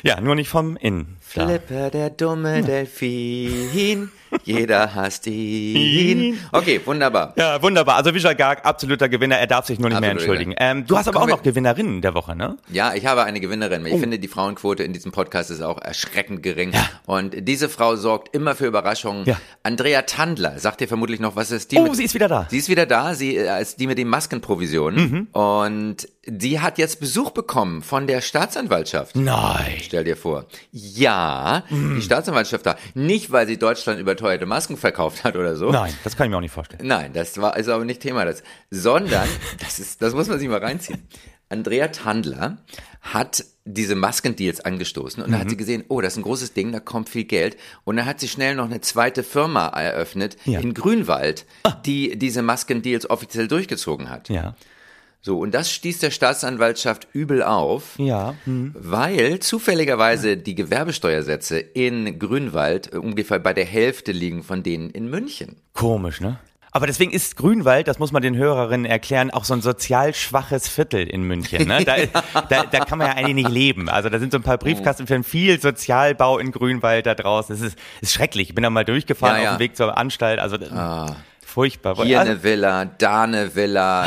Ja, 0.03 0.19
nur 0.21 0.35
nicht 0.35 0.49
vom 0.49 0.77
Innen. 0.77 1.17
Flipper, 1.21 1.89
der 1.89 2.09
dumme 2.09 2.61
Delfin. 2.61 4.11
Jeder 4.43 4.93
hasst 4.95 5.27
ihn. 5.27 6.39
Okay, 6.51 6.79
wunderbar. 6.85 7.33
Ja, 7.35 7.61
wunderbar. 7.61 7.95
Also 7.95 8.13
Visual 8.13 8.35
Garg, 8.35 8.65
absoluter 8.65 9.09
Gewinner. 9.09 9.37
Er 9.37 9.47
darf 9.47 9.65
sich 9.65 9.79
nur 9.79 9.89
nicht 9.89 9.99
mehr 10.01 10.11
Absoluter 10.11 10.31
entschuldigen. 10.39 10.55
Ähm, 10.57 10.85
du 10.85 10.97
hast 10.97 11.07
aber 11.07 11.21
auch 11.21 11.27
noch 11.27 11.41
Gewinnerinnen 11.43 12.01
der 12.01 12.13
Woche, 12.13 12.35
ne? 12.35 12.57
Ja, 12.71 12.93
ich 12.93 13.05
habe 13.05 13.23
eine 13.23 13.39
Gewinnerin. 13.39 13.83
Oh. 13.83 13.87
Ich 13.87 13.99
finde, 13.99 14.19
die 14.19 14.27
Frauenquote 14.27 14.83
in 14.83 14.93
diesem 14.93 15.11
Podcast 15.11 15.49
ist 15.51 15.61
auch 15.61 15.81
erschreckend 15.81 16.43
gering. 16.43 16.71
Und 17.05 17.35
diese 17.47 17.69
Frau 17.69 17.95
sorgt 17.95 18.35
immer 18.35 18.55
für 18.55 18.65
Überraschungen. 18.67 19.25
Ja. 19.25 19.37
Andrea 19.63 20.03
Tandler, 20.03 20.59
sagt 20.59 20.81
dir 20.81 20.87
vermutlich 20.87 21.19
noch, 21.19 21.35
was 21.35 21.51
ist 21.51 21.71
die? 21.71 21.77
Oh, 21.77 21.83
mit- 21.83 21.95
sie 21.95 22.03
ist 22.03 22.13
wieder 22.13 22.27
da. 22.27 22.47
Sie 22.49 22.57
ist 22.57 22.69
wieder 22.69 22.85
da, 22.85 23.15
sie 23.15 23.37
äh, 23.37 23.61
ist 23.61 23.79
die 23.79 23.87
mit 23.87 23.97
den 23.97 24.07
Maskenprovisionen. 24.09 25.11
Mhm. 25.11 25.27
Und 25.39 26.07
die 26.25 26.59
hat 26.61 26.77
jetzt 26.77 26.99
Besuch 26.99 27.31
bekommen 27.31 27.81
von 27.81 28.07
der 28.07 28.21
Staatsanwaltschaft. 28.21 29.15
Nein. 29.15 29.75
Stell 29.81 30.03
dir 30.03 30.15
vor. 30.15 30.45
Ja, 30.71 31.63
Mhm. 31.69 31.95
die 31.95 32.01
Staatsanwaltschaft 32.01 32.65
da. 32.65 32.75
Nicht, 32.93 33.31
weil 33.31 33.47
sie 33.47 33.57
Deutschland 33.57 33.99
überteuerte 34.23 34.45
Masken 34.45 34.77
verkauft 34.77 35.23
hat 35.23 35.35
oder 35.35 35.55
so. 35.55 35.69
Nein, 35.71 35.93
das 36.03 36.15
kann 36.15 36.25
ich 36.27 36.31
mir 36.31 36.37
auch 36.37 36.41
nicht 36.41 36.53
vorstellen. 36.53 36.87
Nein, 36.87 37.11
das 37.13 37.37
war 37.39 37.57
ist 37.57 37.67
aber 37.67 37.83
nicht 37.85 38.01
Thema 38.01 38.25
das, 38.25 38.41
sondern 38.71 39.27
das 39.59 39.79
ist 39.79 40.01
das 40.01 40.13
muss 40.13 40.27
man 40.27 40.39
sich 40.39 40.47
mal 40.47 40.59
reinziehen. 40.59 41.07
Andrea 41.49 41.89
Tandler 41.89 42.57
hat 43.01 43.43
diese 43.65 43.95
Maskendeals 43.95 44.61
angestoßen 44.61 45.21
und 45.23 45.31
Mhm. 45.31 45.39
hat 45.39 45.49
sie 45.49 45.57
gesehen, 45.57 45.83
oh, 45.89 46.01
das 46.01 46.13
ist 46.13 46.17
ein 46.19 46.23
großes 46.23 46.53
Ding, 46.53 46.71
da 46.71 46.79
kommt 46.79 47.09
viel 47.09 47.25
Geld 47.25 47.57
und 47.83 47.97
dann 47.97 48.05
hat 48.05 48.19
sie 48.19 48.27
schnell 48.27 48.55
noch 48.55 48.65
eine 48.65 48.81
zweite 48.81 49.23
Firma 49.23 49.67
eröffnet 49.67 50.37
Ja. 50.45 50.59
in 50.59 50.73
Grünwald, 50.73 51.45
die 51.85 52.17
diese 52.17 52.41
Maskendeals 52.41 53.09
offiziell 53.09 53.47
durchgezogen 53.47 54.09
hat. 54.09 54.29
Ja. 54.29 54.55
So 55.25 55.39
und 55.39 55.53
das 55.53 55.71
stieß 55.71 55.99
der 55.99 56.11
Staatsanwaltschaft 56.11 57.07
übel 57.13 57.43
auf. 57.43 57.97
Ja. 57.97 58.35
Hm. 58.43 58.75
Weil 58.77 59.39
zufälligerweise 59.39 60.35
die 60.35 60.53
Gewerbesteuersätze 60.53 61.59
in 61.59 62.19
Grünwald 62.19 62.93
äh, 62.93 62.97
ungefähr 62.97 63.39
bei 63.39 63.53
der 63.53 63.63
Hälfte 63.63 64.11
liegen 64.11 64.43
von 64.43 64.63
denen 64.63 64.89
in 64.89 65.09
München. 65.09 65.55
Komisch, 65.71 66.19
ne? 66.19 66.39
Aber 66.75 66.87
deswegen 66.87 67.11
ist 67.11 67.37
Grünwald, 67.37 67.87
das 67.87 67.99
muss 67.99 68.11
man 68.11 68.23
den 68.23 68.35
Hörerinnen 68.35 68.85
erklären, 68.85 69.29
auch 69.29 69.45
so 69.45 69.53
ein 69.53 69.61
sozial 69.61 70.13
schwaches 70.13 70.67
Viertel 70.67 71.07
in 71.07 71.21
München. 71.21 71.67
Ne? 71.67 71.85
Da, 71.85 71.95
da, 72.49 72.63
da 72.63 72.79
kann 72.83 72.97
man 72.97 73.07
ja 73.07 73.13
eigentlich 73.13 73.45
nicht 73.45 73.49
leben. 73.49 73.89
Also 73.89 74.09
da 74.09 74.17
sind 74.17 74.31
so 74.31 74.39
ein 74.39 74.43
paar 74.43 74.57
Briefkasten 74.57 75.05
für 75.05 75.23
viel 75.23 75.61
Sozialbau 75.61 76.39
in 76.39 76.51
Grünwald 76.51 77.05
da 77.05 77.13
draußen. 77.13 77.55
Das 77.55 77.65
ist, 77.65 77.77
ist 78.01 78.11
schrecklich. 78.11 78.49
Ich 78.49 78.55
bin 78.55 78.63
da 78.63 78.71
mal 78.71 78.83
durchgefahren 78.83 79.37
Ja, 79.37 79.43
ja. 79.43 79.51
auf 79.51 79.57
dem 79.57 79.59
Weg 79.59 79.77
zur 79.77 79.95
Anstalt. 79.97 80.39
Also 80.39 80.57
furchtbar. 81.53 81.95
Hier 82.03 82.19
also, 82.19 82.31
eine 82.31 82.43
Villa, 82.43 82.85
da 82.85 83.23
eine 83.23 83.55
Villa. 83.55 84.05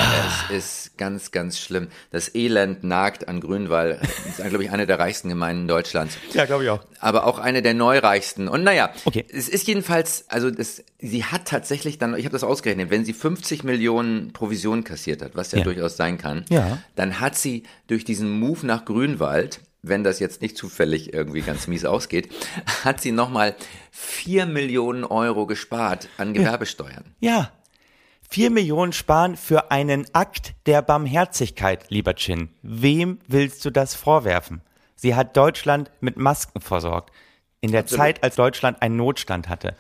Es 0.51 0.57
ist 0.57 0.99
ganz, 0.99 1.31
ganz 1.31 1.59
schlimm. 1.59 1.89
Das 2.11 2.35
Elend 2.35 2.85
nagt 2.85 3.29
an 3.29 3.41
Grünwald. 3.41 4.01
Das 4.01 4.39
ist, 4.39 4.49
glaube 4.49 4.65
ich, 4.65 4.71
eine 4.71 4.87
der 4.87 4.99
reichsten 4.99 5.29
Gemeinden 5.29 5.69
Deutschlands. 5.69 6.17
ja, 6.33 6.45
glaube 6.45 6.65
ich 6.65 6.71
auch. 6.71 6.81
Aber 7.01 7.27
auch 7.27 7.39
eine 7.39 7.63
der 7.63 7.75
neureichsten. 7.75 8.49
Und 8.49 8.65
naja, 8.65 8.91
Okay. 9.05 9.25
es 9.33 9.49
ist 9.49 9.67
jedenfalls, 9.69 10.25
also 10.29 10.51
das, 10.51 10.83
sie 10.99 11.25
hat 11.25 11.47
tatsächlich 11.47 11.99
dann, 11.99 12.17
ich 12.17 12.25
habe 12.25 12.33
das 12.33 12.45
ausgerechnet, 12.45 12.91
wenn 12.91 13.05
sie 13.05 13.13
50 13.13 13.65
Millionen 13.65 14.33
Provision 14.33 14.83
kassiert 14.85 15.23
hat, 15.23 15.33
was 15.35 15.53
ja, 15.53 15.59
Ja. 15.59 15.65
durchaus 15.65 15.97
sein 15.97 16.19
kann, 16.19 16.45
Ja. 16.49 16.79
dann 16.97 17.21
hat 17.21 17.37
sie 17.37 17.63
durch 17.87 18.05
diesen 18.05 18.31
Move 18.31 18.67
nach 18.67 18.85
Grünwald 18.85 19.61
wenn 19.83 20.05
das 20.05 20.19
jetzt 20.19 20.43
nicht 20.43 20.57
zufällig 20.57 21.13
irgendwie 21.15 21.43
ganz 21.43 21.67
mies 21.67 21.85
ausgeht, 21.85 22.33
hat 22.85 23.01
sie 23.01 23.13
nochmal 23.13 23.55
4 23.91 24.47
Millionen 24.47 25.05
Euro 25.05 25.47
gespart 25.47 26.09
an 26.19 26.35
Gewerbesteuern. 26.35 27.15
Ja. 27.21 27.53
Vier 28.29 28.51
Millionen 28.51 28.93
sparen 28.93 29.37
für 29.37 29.71
einen 29.71 30.07
Akt 30.13 30.55
der 30.67 30.83
Barmherzigkeit, 30.83 31.91
lieber 31.91 32.15
Chin. 32.17 32.49
Wem 32.63 33.21
willst 33.29 33.65
du 33.65 33.71
das 33.71 33.95
vorwerfen? 33.95 34.63
Sie 34.97 35.15
hat 35.15 35.37
Deutschland 35.37 35.93
mit 36.01 36.17
Masken 36.17 36.61
versorgt. 36.61 37.13
In 37.61 37.71
der 37.71 37.83
Absolut. 37.83 38.05
Zeit, 38.05 38.25
als 38.25 38.35
Deutschland 38.35 38.83
einen 38.83 38.97
Notstand 38.97 39.49
hatte. 39.49 39.77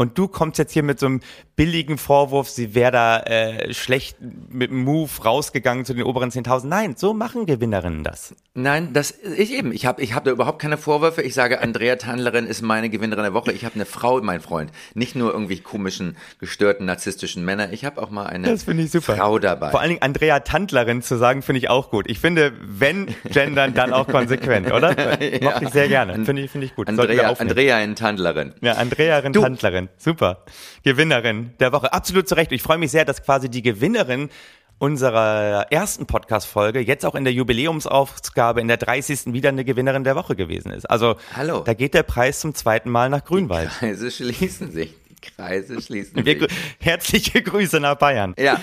Und 0.00 0.16
du 0.16 0.28
kommst 0.28 0.56
jetzt 0.56 0.72
hier 0.72 0.82
mit 0.82 0.98
so 0.98 1.04
einem 1.04 1.20
billigen 1.56 1.98
Vorwurf, 1.98 2.48
sie 2.48 2.74
wäre 2.74 2.90
da 2.90 3.20
äh, 3.20 3.74
schlecht 3.74 4.16
mit 4.48 4.70
dem 4.70 4.82
Move 4.84 5.10
rausgegangen 5.22 5.84
zu 5.84 5.92
den 5.92 6.04
oberen 6.04 6.30
10.000. 6.30 6.68
Nein, 6.68 6.94
so 6.96 7.12
machen 7.12 7.44
Gewinnerinnen 7.44 8.02
das. 8.02 8.34
Nein, 8.54 8.94
das 8.94 9.12
ich 9.36 9.52
eben. 9.52 9.70
Ich 9.72 9.84
habe 9.84 10.00
ich 10.00 10.14
hab 10.14 10.24
da 10.24 10.30
überhaupt 10.30 10.58
keine 10.58 10.78
Vorwürfe. 10.78 11.20
Ich 11.20 11.34
sage, 11.34 11.60
Andrea 11.60 11.96
Tandlerin 11.96 12.46
ist 12.46 12.62
meine 12.62 12.88
Gewinnerin 12.88 13.24
der 13.24 13.34
Woche. 13.34 13.52
Ich 13.52 13.66
habe 13.66 13.74
eine 13.74 13.84
Frau, 13.84 14.22
mein 14.22 14.40
Freund. 14.40 14.72
Nicht 14.94 15.16
nur 15.16 15.34
irgendwie 15.34 15.60
komischen, 15.60 16.16
gestörten, 16.38 16.86
narzisstischen 16.86 17.44
Männer. 17.44 17.70
Ich 17.70 17.84
habe 17.84 18.02
auch 18.02 18.08
mal 18.08 18.24
eine 18.24 18.48
Das 18.50 18.62
finde 18.62 18.84
ich 18.84 18.90
super. 18.90 19.16
Frau 19.16 19.38
dabei. 19.38 19.70
Vor 19.70 19.80
allen 19.80 19.90
Dingen 19.90 20.02
Andrea 20.02 20.40
Tandlerin 20.40 21.02
zu 21.02 21.18
sagen, 21.18 21.42
finde 21.42 21.58
ich 21.58 21.68
auch 21.68 21.90
gut. 21.90 22.08
Ich 22.08 22.20
finde, 22.20 22.54
wenn 22.62 23.14
gendern, 23.26 23.74
dann 23.74 23.92
auch 23.92 24.08
konsequent, 24.08 24.72
oder? 24.72 24.96
Mochte 25.42 25.64
ich 25.64 25.70
sehr 25.70 25.88
gerne. 25.88 26.24
Finde 26.24 26.40
ich, 26.40 26.50
finde 26.50 26.68
ich 26.68 26.74
gut. 26.74 26.88
Andrea. 26.88 27.34
Andrea 27.38 27.80
in 27.80 27.96
Tandlerin. 27.96 28.54
Ja, 28.62 28.72
Andrea 28.72 29.20
Du. 29.20 29.42
Tandlerin. 29.42 29.89
Super. 29.96 30.44
Gewinnerin 30.82 31.52
der 31.60 31.72
Woche. 31.72 31.92
Absolut 31.92 32.28
zu 32.28 32.34
Recht. 32.36 32.52
Ich 32.52 32.62
freue 32.62 32.78
mich 32.78 32.90
sehr, 32.90 33.04
dass 33.04 33.22
quasi 33.22 33.48
die 33.48 33.62
Gewinnerin 33.62 34.28
unserer 34.78 35.66
ersten 35.70 36.06
Podcast-Folge 36.06 36.80
jetzt 36.80 37.04
auch 37.04 37.14
in 37.14 37.24
der 37.24 37.32
Jubiläumsausgabe 37.34 38.60
in 38.62 38.68
der 38.68 38.78
30. 38.78 39.32
wieder 39.34 39.50
eine 39.50 39.64
Gewinnerin 39.64 40.04
der 40.04 40.16
Woche 40.16 40.34
gewesen 40.36 40.72
ist. 40.72 40.88
Also, 40.88 41.16
Hallo. 41.36 41.60
da 41.60 41.74
geht 41.74 41.92
der 41.92 42.02
Preis 42.02 42.40
zum 42.40 42.54
zweiten 42.54 42.88
Mal 42.90 43.10
nach 43.10 43.24
Grünwald. 43.24 43.68
Kreise 43.70 44.10
schließen 44.10 44.72
sich. 44.72 44.94
Die 45.10 45.16
Kreise 45.36 45.82
schließen 45.82 46.24
Wir, 46.24 46.40
sich. 46.40 46.48
herzliche 46.80 47.42
Grüße 47.42 47.78
nach 47.78 47.96
Bayern. 47.96 48.34
Ja. 48.38 48.58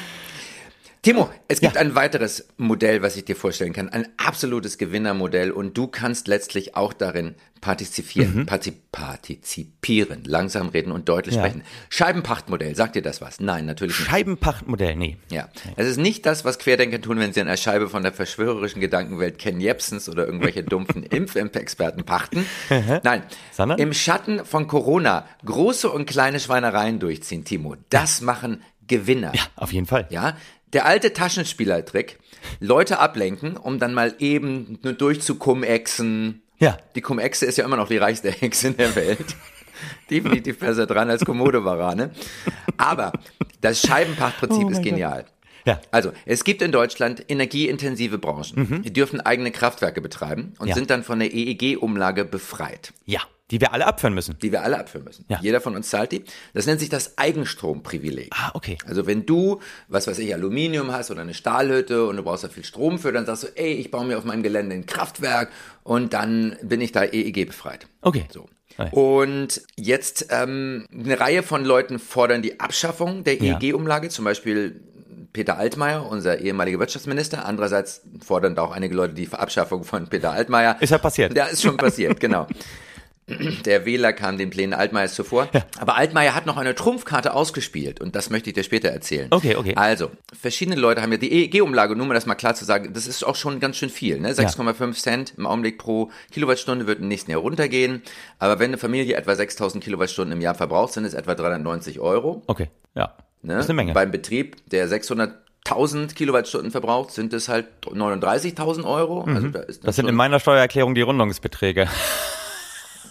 Timo, 1.07 1.29
es 1.47 1.61
gibt 1.61 1.75
Ja. 1.75 1.79
ein 1.81 1.95
weiteres 1.95 2.47
Modell, 2.57 3.01
was 3.01 3.15
ich 3.15 3.23
dir 3.23 3.35
vorstellen 3.37 3.71
kann. 3.71 3.87
Ein 3.87 4.07
absolutes 4.17 4.77
Gewinnermodell 4.77 5.51
und 5.51 5.77
du 5.77 5.87
kannst 5.87 6.27
letztlich 6.27 6.75
auch 6.75 6.91
darin 6.91 7.35
partizipieren. 7.61 8.45
Parti 8.45 8.73
partizipieren. 8.91 10.23
Langsam 10.25 10.67
reden 10.69 10.91
und 10.91 11.07
deutlich 11.07 11.35
Ja. 11.35 11.41
sprechen. 11.43 11.63
Scheibenpachtmodell, 11.89 12.75
sagt 12.75 12.95
dir 12.95 13.01
das 13.01 13.21
was? 13.21 13.39
Nein, 13.39 13.65
natürlich 13.65 13.97
nicht. 13.97 14.09
Scheibenpachtmodell, 14.09 14.95
nee. 14.95 15.15
Ja, 15.31 15.47
es 15.77 15.87
ist 15.87 15.97
nicht 15.97 16.25
das, 16.25 16.43
was 16.43 16.59
Querdenker 16.59 16.99
tun, 17.01 17.19
wenn 17.19 17.31
sie 17.33 17.39
eine 17.41 17.55
Scheibe 17.57 17.89
von 17.89 18.03
der 18.03 18.11
verschwörerischen 18.11 18.81
Gedankenwelt 18.81 19.39
Ken 19.39 19.61
Jebsens 19.61 20.09
oder 20.09 20.25
irgendwelche 20.25 20.63
dumpfen 20.63 21.03
Impfexperten 21.03 22.03
pachten. 22.03 22.45
Nein, 23.03 23.23
Sondern? 23.53 23.79
im 23.79 23.93
Schatten 23.93 24.43
von 24.45 24.67
Corona 24.67 25.25
große 25.45 25.89
und 25.89 26.05
kleine 26.05 26.39
Schweinereien 26.41 26.99
durchziehen, 26.99 27.45
Timo. 27.45 27.75
Das 27.89 28.21
machen 28.21 28.61
Gewinner. 28.87 29.33
Ja, 29.35 29.41
auf 29.57 29.73
jeden 29.73 29.85
Fall. 29.85 30.07
Ja, 30.11 30.37
der 30.77 30.85
alte 30.85 31.11
Taschenspielertrick, 31.11 32.19
Leute 32.59 32.99
ablenken, 32.99 33.57
um 33.57 33.79
dann 33.79 33.95
mal 33.95 34.13
eben 34.19 34.77
nur 34.83 34.93
durchzukum-exen. 34.93 36.43
Ja. 36.59 36.77
Die 36.95 37.01
Cum-Exe 37.01 37.47
ist 37.47 37.57
ja 37.57 37.65
immer 37.65 37.77
noch 37.77 37.87
die 37.87 37.97
reichste 37.97 38.29
Hexe 38.31 38.67
in 38.67 38.77
der 38.77 38.95
Welt. 38.95 39.25
Definitiv 40.11 40.59
besser 40.59 40.85
dran 40.85 41.09
als 41.09 41.25
Komodo-Varane. 41.25 42.11
Aber 42.77 43.11
das 43.61 43.81
Scheibenpachtprinzip 43.81 44.65
Oh 44.65 44.69
ist 44.69 44.83
genial. 44.83 45.25
Ja. 45.65 45.81
Also, 45.89 46.11
es 46.27 46.43
gibt 46.43 46.61
in 46.61 46.71
Deutschland 46.71 47.25
energieintensive 47.27 48.19
Branchen. 48.19 48.83
Die 48.83 48.93
dürfen 48.93 49.19
eigene 49.19 49.49
Kraftwerke 49.49 49.99
betreiben 50.01 50.53
und 50.59 50.65
Mhm. 50.65 50.67
Ja. 50.69 50.75
sind 50.75 50.91
dann 50.91 51.03
von 51.03 51.17
der 51.17 51.33
EEG-Umlage 51.33 52.23
befreit 52.23 52.93
Ja, 53.05 53.21
die 53.51 53.61
wir 53.61 53.73
alle 53.73 53.87
abführen 53.87 54.13
müssen. 54.13 54.37
die 54.41 54.51
wir 54.51 54.63
alle 54.63 54.77
abführen 54.79 55.05
müssen. 55.05 55.25
Ja. 55.29 55.39
Jeder 55.41 55.61
von 55.61 55.75
uns 55.75 55.89
zahlt 55.89 56.11
die. 56.11 56.23
Das 56.53 56.65
nennt 56.65 56.79
sich 56.79 56.89
das 56.89 57.17
Eigenstromprivileg. 57.17 58.29
Ah, 58.31 58.51
okay. 58.53 58.77
Also 58.85 59.07
wenn 59.07 59.25
du, 59.25 59.61
was 59.87 60.07
weiß 60.07 60.19
ich, 60.19 60.33
Aluminium 60.33 60.91
hast 60.91 61.11
oder 61.11 61.21
eine 61.21 61.33
Stahlhütte 61.33 62.05
und 62.05 62.17
du 62.17 62.23
brauchst 62.23 62.43
da 62.43 62.49
viel 62.49 62.65
Strom 62.65 62.99
für, 62.99 63.11
dann 63.11 63.25
sagst 63.25 63.43
du, 63.43 63.47
ey, 63.55 63.73
ich 63.73 63.89
baue 63.91 64.05
mir 64.05 64.17
auf 64.17 64.25
meinem 64.25 64.43
Gelände 64.43 64.75
ein 64.75 64.85
Kraftwerk 64.85 65.49
und 65.83 66.13
dann 66.13 66.57
bin 66.61 66.81
ich 66.81 66.91
da 66.91 67.03
EEG 67.03 67.45
befreit. 67.47 67.87
Okay. 68.01 68.25
So. 68.33 68.47
Und 68.91 69.61
jetzt 69.75 70.27
ähm, 70.29 70.85
eine 70.93 71.19
Reihe 71.19 71.41
von 71.41 71.65
Leuten 71.65 71.99
fordern 71.99 72.41
die 72.41 72.59
Abschaffung 72.59 73.23
der. 73.23 73.41
EEG-Umlage, 73.41 74.09
zum 74.09 74.25
Beispiel 74.25 74.81
Peter 75.33 75.57
Altmaier, 75.57 76.05
unser 76.05 76.39
ehemaliger 76.39 76.79
Wirtschaftsminister. 76.79 77.45
Andererseits 77.45 78.01
fordern 78.23 78.55
da 78.55 78.63
auch 78.63 78.71
einige 78.71 78.95
Leute 78.95 79.13
die 79.13 79.27
Abschaffung 79.31 79.83
von 79.83 80.07
Peter 80.07 80.31
Altmaier. 80.31 80.77
Ist 80.79 80.91
ja 80.91 80.97
passiert. 80.97 81.35
Ja, 81.35 81.45
ist 81.45 81.61
schon 81.61 81.77
passiert, 81.77 82.19
genau. 82.19 82.47
Der 83.65 83.85
Wähler 83.85 84.13
kam 84.13 84.37
den 84.37 84.49
Plänen 84.49 84.73
Altmaiers 84.73 85.13
zuvor. 85.13 85.49
Aber 85.79 85.97
Altmaier 85.97 86.33
hat 86.33 86.45
noch 86.45 86.55
eine 86.55 86.75
Trumpfkarte 86.75 87.33
ausgespielt 87.33 87.99
und 87.99 88.15
das 88.15 88.29
möchte 88.29 88.49
ich 88.49 88.53
dir 88.53 88.63
später 88.63 88.87
erzählen. 88.89 89.27
Okay, 89.31 89.55
okay. 89.55 89.73
Also, 89.75 90.11
verschiedene 90.39 90.77
Leute 90.77 91.01
haben 91.01 91.11
ja 91.11 91.17
die 91.17 91.31
EEG-Umlage, 91.31 91.95
nur 91.95 92.05
um 92.05 92.13
das 92.13 92.25
mal 92.25 92.35
klar 92.35 92.55
zu 92.55 92.63
sagen, 92.63 92.93
das 92.93 93.05
ist 93.05 93.25
auch 93.25 93.35
schon 93.35 93.59
ganz 93.59 93.75
schön 93.75 93.89
viel. 93.89 94.19
Ne? 94.19 94.31
6,5 94.31 94.93
Cent 94.93 95.33
im 95.37 95.45
Augenblick 95.45 95.77
pro 95.77 96.09
Kilowattstunde 96.31 96.87
wird 96.87 96.99
im 96.99 97.09
nächsten 97.09 97.31
Jahr 97.31 97.41
runtergehen. 97.41 98.01
Aber 98.39 98.59
wenn 98.59 98.69
eine 98.69 98.77
Familie 98.77 99.17
etwa 99.17 99.35
6000 99.35 99.83
Kilowattstunden 99.83 100.31
im 100.31 100.41
Jahr 100.41 100.55
verbraucht, 100.55 100.93
sind 100.93 101.03
es 101.03 101.13
etwa 101.13 101.35
390 101.35 101.99
Euro. 101.99 102.43
Okay, 102.47 102.69
ja. 102.95 103.13
Ne? 103.41 103.55
Das 103.55 103.65
ist 103.65 103.69
eine 103.69 103.75
Menge. 103.75 103.93
Beim 103.93 104.11
Betrieb, 104.11 104.55
der 104.69 104.87
600.000 104.87 106.13
Kilowattstunden 106.15 106.71
verbraucht, 106.71 107.11
sind 107.11 107.33
es 107.33 107.49
halt 107.49 107.67
39.000 107.85 108.85
Euro. 108.85 109.23
Also 109.23 109.49
da 109.49 109.59
ist 109.59 109.83
Mhm. 109.83 109.85
Das 109.85 109.95
sind 109.97 110.07
in 110.07 110.15
meiner 110.15 110.39
Steuererklärung 110.39 110.95
die 110.95 111.01
Rundungsbeträge. 111.01 111.89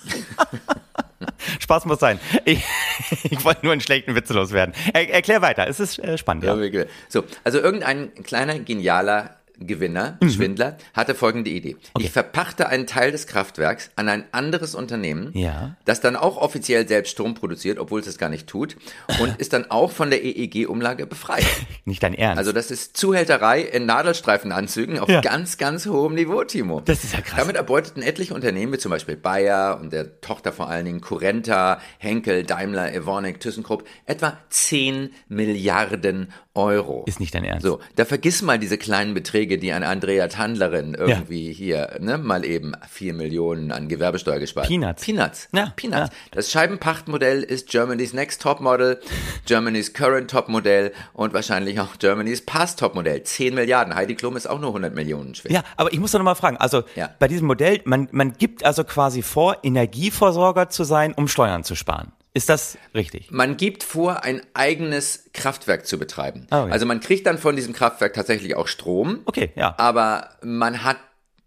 Spaß 1.61 1.87
muss 1.87 1.99
sein. 1.99 2.21
Ich, 2.45 2.65
ich 3.25 3.45
wollte 3.45 3.65
nur 3.65 3.73
einen 3.73 3.81
schlechten 3.81 4.15
Witz 4.15 4.29
loswerden. 4.31 4.75
Er, 4.93 5.09
erklär 5.11 5.43
weiter, 5.43 5.67
es 5.69 5.81
ist 5.81 5.99
äh, 5.99 6.19
spannend. 6.19 6.45
Ja, 6.45 6.55
Ja. 6.55 6.87
So, 7.09 7.25
also 7.45 7.59
irgendein 7.59 8.13
kleiner, 8.23 8.59
genialer 8.59 9.37
Gewinner, 9.59 10.19
Mhm. 10.21 10.31
Schwindler, 10.31 10.77
hatte 10.95 11.15
folgende 11.15 11.51
Idee. 11.51 11.77
Ich 11.99 12.11
verpachte 12.11 12.69
einen 12.69 12.87
Teil 12.87 13.13
des 13.13 13.27
Kraftwerks 13.27 13.91
an 13.97 14.09
ein 14.09 14.25
anderes 14.33 14.75
Unternehmen, 14.75 15.31
Ja. 15.35 15.77
das 15.85 16.01
dann 16.01 16.17
auch 16.17 16.37
offiziell 16.37 16.87
selbst 16.89 17.11
Strom 17.11 17.35
produziert, 17.35 17.79
obwohl 17.79 18.01
es 18.01 18.07
es 18.07 18.19
gar 18.19 18.29
nicht 18.29 18.47
tut, 18.47 18.77
und 19.21 19.37
ist 19.41 19.53
dann 19.53 19.71
auch 19.71 19.91
von 19.93 20.11
der 20.11 20.25
EEG-Umlage 20.25 21.07
befreit. 21.07 21.45
Nicht 21.85 22.03
dein 22.03 22.15
Ernst. 22.15 22.39
Also 22.39 22.53
das 22.53 22.71
ist 22.71 22.97
Zuhälterei 22.97 23.61
in 23.63 23.87
Nadelstreifenanzügen 23.87 24.99
auf 24.99 25.09
Ja. 25.09 25.21
ganz, 25.21 25.57
ganz 25.59 25.87
hohem 25.87 26.15
Niveau, 26.15 26.43
Timo. 26.45 26.81
Das 26.81 27.05
ist 27.05 27.15
ja 27.15 27.21
krass. 27.21 27.39
Damit 27.39 27.57
erbeuteten 27.57 28.03
etliche 28.03 28.35
Unternehmen, 28.35 28.73
wie 28.73 28.79
zum 28.79 28.91
Beispiel 28.91 29.17
Bayer 29.17 29.79
und 29.81 29.93
der 29.93 30.21
Tochter 30.21 30.53
vor 30.53 30.69
allen 30.69 30.85
Dingen 30.85 31.01
Currenta, 31.01 31.81
Henkel, 31.99 32.43
Daimler, 32.45 32.93
Evonik, 32.95 33.41
ThyssenKrupp, 33.41 33.85
etwa 34.07 34.37
10 34.51 35.11
Milliarden 35.29 36.33
Euro. 36.57 37.05
ist 37.07 37.21
nicht 37.21 37.35
dein 37.35 37.45
Ernst. 37.45 37.65
So, 37.67 37.81
da 37.97 38.05
vergiss 38.05 38.43
mal 38.43 38.59
diese 38.59 38.79
kleinen 38.79 39.15
Beträge, 39.15 39.59
die 39.59 39.73
eine 39.73 39.87
Andrea 39.89 40.29
Tandlerin 40.29 40.95
irgendwie 40.95 41.53
hier, 41.53 41.97
ne, 42.01 42.19
mal 42.19 42.45
eben 42.45 42.73
4 42.89 43.15
Millionen 43.15 43.73
an 43.73 43.89
Gewerbesteuer 43.89 44.39
gespart. 44.39 44.67
Peanuts. 44.69 45.05
Peanuts. 45.05 45.49
Ja, 45.53 45.73
Peanuts. 45.77 46.09
ja. 46.11 46.17
Das 46.33 46.51
Scheibenpachtmodell 46.51 47.43
ist 47.43 47.69
Germany's 47.69 48.13
Next 48.13 48.43
Top 48.43 48.61
Model, 48.61 49.01
Germany's 49.47 49.93
Current 49.93 50.31
Top 50.31 50.49
Modell 50.49 50.93
und 51.13 51.33
wahrscheinlich 51.35 51.79
auch 51.81 51.99
Germany's 51.99 52.45
Past 52.45 52.79
Top 52.81 52.95
Modell. 52.95 53.23
10 53.23 53.55
Milliarden. 53.55 53.95
Heidi 53.95 54.15
Klum 54.15 54.37
ist 54.37 54.47
auch 54.49 54.59
nur 54.61 54.71
100 54.71 54.95
Millionen 54.95 55.35
schwer. 55.35 55.53
Ja, 55.53 55.63
aber 55.77 55.93
ich 55.93 55.99
muss 56.01 56.13
doch 56.13 56.19
noch 56.19 56.25
mal 56.25 56.35
fragen, 56.35 56.57
also 56.57 56.83
Ja. 56.95 57.11
bei 57.19 57.29
diesem 57.29 57.47
Modell, 57.47 57.81
man, 57.85 58.09
man 58.13 58.33
gibt 58.33 58.65
also 58.65 58.85
quasi 58.85 59.23
vor, 59.23 59.59
Energieversorger 59.63 60.69
zu 60.69 60.85
sein, 60.85 61.13
um 61.15 61.29
Steuern 61.29 61.65
zu 61.65 61.75
sparen. 61.75 62.13
Ist 62.37 62.51
das 62.51 62.77
richtig? 62.95 63.31
Man 63.31 63.57
gibt 63.57 63.83
vor, 63.83 64.23
ein 64.23 64.43
eigenes 64.53 65.31
Kraftwerk 65.33 65.87
zu 65.87 65.99
betreiben. 65.99 66.47
Ah, 66.51 66.65
okay. 66.65 66.73
Also 66.73 66.85
man 66.85 67.01
kriegt 67.01 67.27
dann 67.27 67.39
von 67.39 67.57
diesem 67.57 67.73
Kraftwerk 67.73 68.13
tatsächlich 68.13 68.57
auch 68.57 68.69
Strom. 68.69 69.21
Okay, 69.25 69.53
ja. 69.57 69.75
Aber 69.79 70.29
man 70.43 70.85
hat 70.85 70.99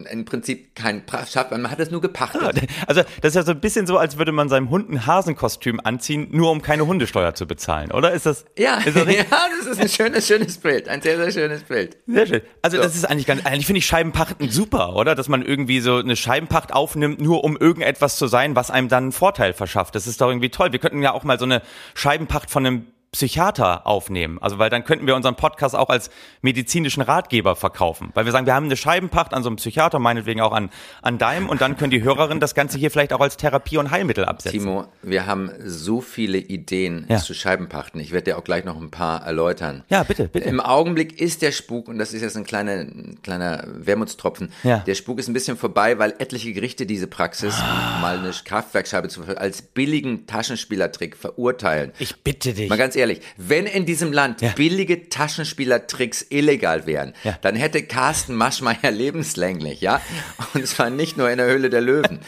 im 0.09 0.23
Prinzip 0.23 0.75
kein 0.75 1.05
Kraftwerk, 1.05 1.51
man 1.51 1.69
hat 1.69 1.79
es 1.81 1.91
nur 1.91 1.99
gepachtet. 1.99 2.41
Also 2.87 3.01
das 3.21 3.31
ist 3.31 3.35
ja 3.35 3.43
so 3.43 3.51
ein 3.51 3.59
bisschen 3.59 3.85
so, 3.85 3.97
als 3.97 4.17
würde 4.17 4.31
man 4.31 4.47
seinem 4.47 4.69
Hund 4.69 4.89
ein 4.89 5.05
Hasenkostüm 5.05 5.81
anziehen, 5.83 6.29
nur 6.31 6.51
um 6.51 6.61
keine 6.61 6.87
Hundesteuer 6.87 7.33
zu 7.33 7.45
bezahlen, 7.45 7.91
oder? 7.91 8.13
Ist 8.13 8.25
das? 8.25 8.45
Ja, 8.57 8.77
ist 8.77 8.95
das 8.95 9.07
ja, 9.13 9.25
das 9.59 9.67
ist 9.67 9.81
ein 9.81 9.89
schönes, 9.89 10.25
schönes 10.25 10.57
Bild. 10.57 10.87
Ein 10.87 11.01
sehr, 11.01 11.17
sehr 11.17 11.31
schönes 11.31 11.63
Bild. 11.63 11.97
Sehr 12.07 12.27
schön. 12.27 12.41
Also 12.61 12.77
das 12.77 12.95
ist 12.95 13.09
eigentlich 13.09 13.25
ganz, 13.25 13.45
eigentlich 13.45 13.65
finde 13.65 13.79
ich 13.79 13.85
Scheibenpachten 13.87 14.49
super, 14.49 14.95
oder? 14.95 15.15
Dass 15.15 15.27
man 15.27 15.41
irgendwie 15.41 15.81
so 15.81 15.97
eine 15.97 16.15
Scheibenpacht 16.15 16.71
aufnimmt, 16.73 17.19
nur 17.19 17.43
um 17.43 17.57
irgendetwas 17.57 18.15
zu 18.15 18.27
sein, 18.27 18.55
was 18.55 18.71
einem 18.71 18.87
dann 18.87 19.03
einen 19.03 19.11
Vorteil 19.11 19.51
verschafft. 19.51 19.95
Das 19.95 20.07
ist 20.07 20.21
doch 20.21 20.29
irgendwie 20.29 20.49
toll. 20.49 20.71
Wir 20.71 20.79
könnten 20.79 21.03
ja 21.03 21.11
auch 21.11 21.25
mal 21.25 21.37
so 21.37 21.45
eine 21.45 21.61
Scheibenpacht 21.93 22.49
von 22.49 22.65
einem 22.65 22.87
Psychiater 23.11 23.87
aufnehmen. 23.87 24.37
Also 24.39 24.59
weil 24.59 24.69
dann 24.69 24.83
könnten 24.83 25.07
wir 25.07 25.15
unseren 25.15 25.35
Podcast 25.35 25.75
auch 25.75 25.89
als 25.89 26.09
medizinischen 26.41 27.01
Ratgeber 27.01 27.55
verkaufen. 27.55 28.11
Weil 28.13 28.25
wir 28.25 28.31
sagen, 28.31 28.45
wir 28.45 28.53
haben 28.53 28.65
eine 28.65 28.77
Scheibenpacht 28.77 29.33
an 29.33 29.41
so 29.43 29.49
einem 29.49 29.55
Psychiater, 29.55 29.97
meinetwegen 29.99 30.41
auch 30.41 30.51
an, 30.53 30.69
an 31.01 31.17
deinem 31.17 31.49
und 31.49 31.59
dann 31.61 31.75
können 31.75 31.89
die 31.91 32.03
Hörerinnen 32.03 32.39
das 32.39 32.53
Ganze 32.53 32.77
hier 32.77 32.91
vielleicht 32.91 33.11
auch 33.13 33.19
als 33.19 33.35
Therapie 33.37 33.77
und 33.77 33.89
Heilmittel 33.91 34.25
absetzen. 34.25 34.59
Timo, 34.59 34.85
wir 35.01 35.25
haben 35.25 35.51
so 35.65 36.01
viele 36.01 36.37
Ideen 36.37 37.05
Ja. 37.09 37.17
zu 37.17 37.33
Scheibenpachten. 37.33 37.99
Ich 37.99 38.11
werde 38.11 38.25
dir 38.25 38.37
auch 38.37 38.43
gleich 38.43 38.63
noch 38.63 38.79
ein 38.79 38.91
paar 38.91 39.23
erläutern. 39.25 39.83
Ja, 39.89 40.03
bitte, 40.03 40.27
bitte. 40.27 40.47
Im 40.47 40.59
Augenblick 40.59 41.19
ist 41.19 41.41
der 41.41 41.51
Spuk, 41.51 41.87
und 41.87 41.97
das 41.97 42.13
ist 42.13 42.21
jetzt 42.21 42.37
ein 42.37 42.43
kleiner, 42.45 42.73
ein 42.73 43.19
kleiner 43.23 43.63
Wermutstropfen, 43.67 44.51
Ja. 44.63 44.79
der 44.79 44.95
Spuk 44.95 45.17
ist 45.19 45.27
ein 45.27 45.33
bisschen 45.33 45.57
vorbei, 45.57 45.97
weil 45.97 46.13
etliche 46.19 46.53
Gerichte 46.53 46.85
diese 46.85 47.07
Praxis, 47.07 47.55
Ah. 47.59 47.99
mal 48.01 48.19
eine 48.19 48.31
Kraftwerkscheibe 48.43 49.07
zu 49.09 49.23
als 49.35 49.61
billigen 49.63 50.27
Taschenspielertrick 50.27 51.17
verurteilen. 51.17 51.91
Ich 51.99 52.23
bitte 52.23 52.53
dich. 52.53 52.69
Mal 52.69 52.77
ganz 52.77 52.95
ehrlich, 52.99 53.21
wenn 53.37 53.65
in 53.65 53.85
diesem 53.85 54.13
Land 54.13 54.41
Ja. 54.41 54.49
billige 54.55 55.09
Taschenspielertricks 55.09 56.25
illegal 56.29 56.85
wären, 56.85 57.13
Ja. 57.23 57.37
dann 57.41 57.55
hätte 57.55 57.83
Carsten 57.83 58.35
Maschmeyer 58.35 58.91
lebenslänglich, 58.91 59.81
ja? 59.81 60.01
Und 60.53 60.67
zwar 60.67 60.89
nicht 60.89 61.17
nur 61.17 61.29
in 61.29 61.37
der 61.37 61.47
Höhle 61.47 61.69
der 61.69 61.81
Löwen. 61.81 62.19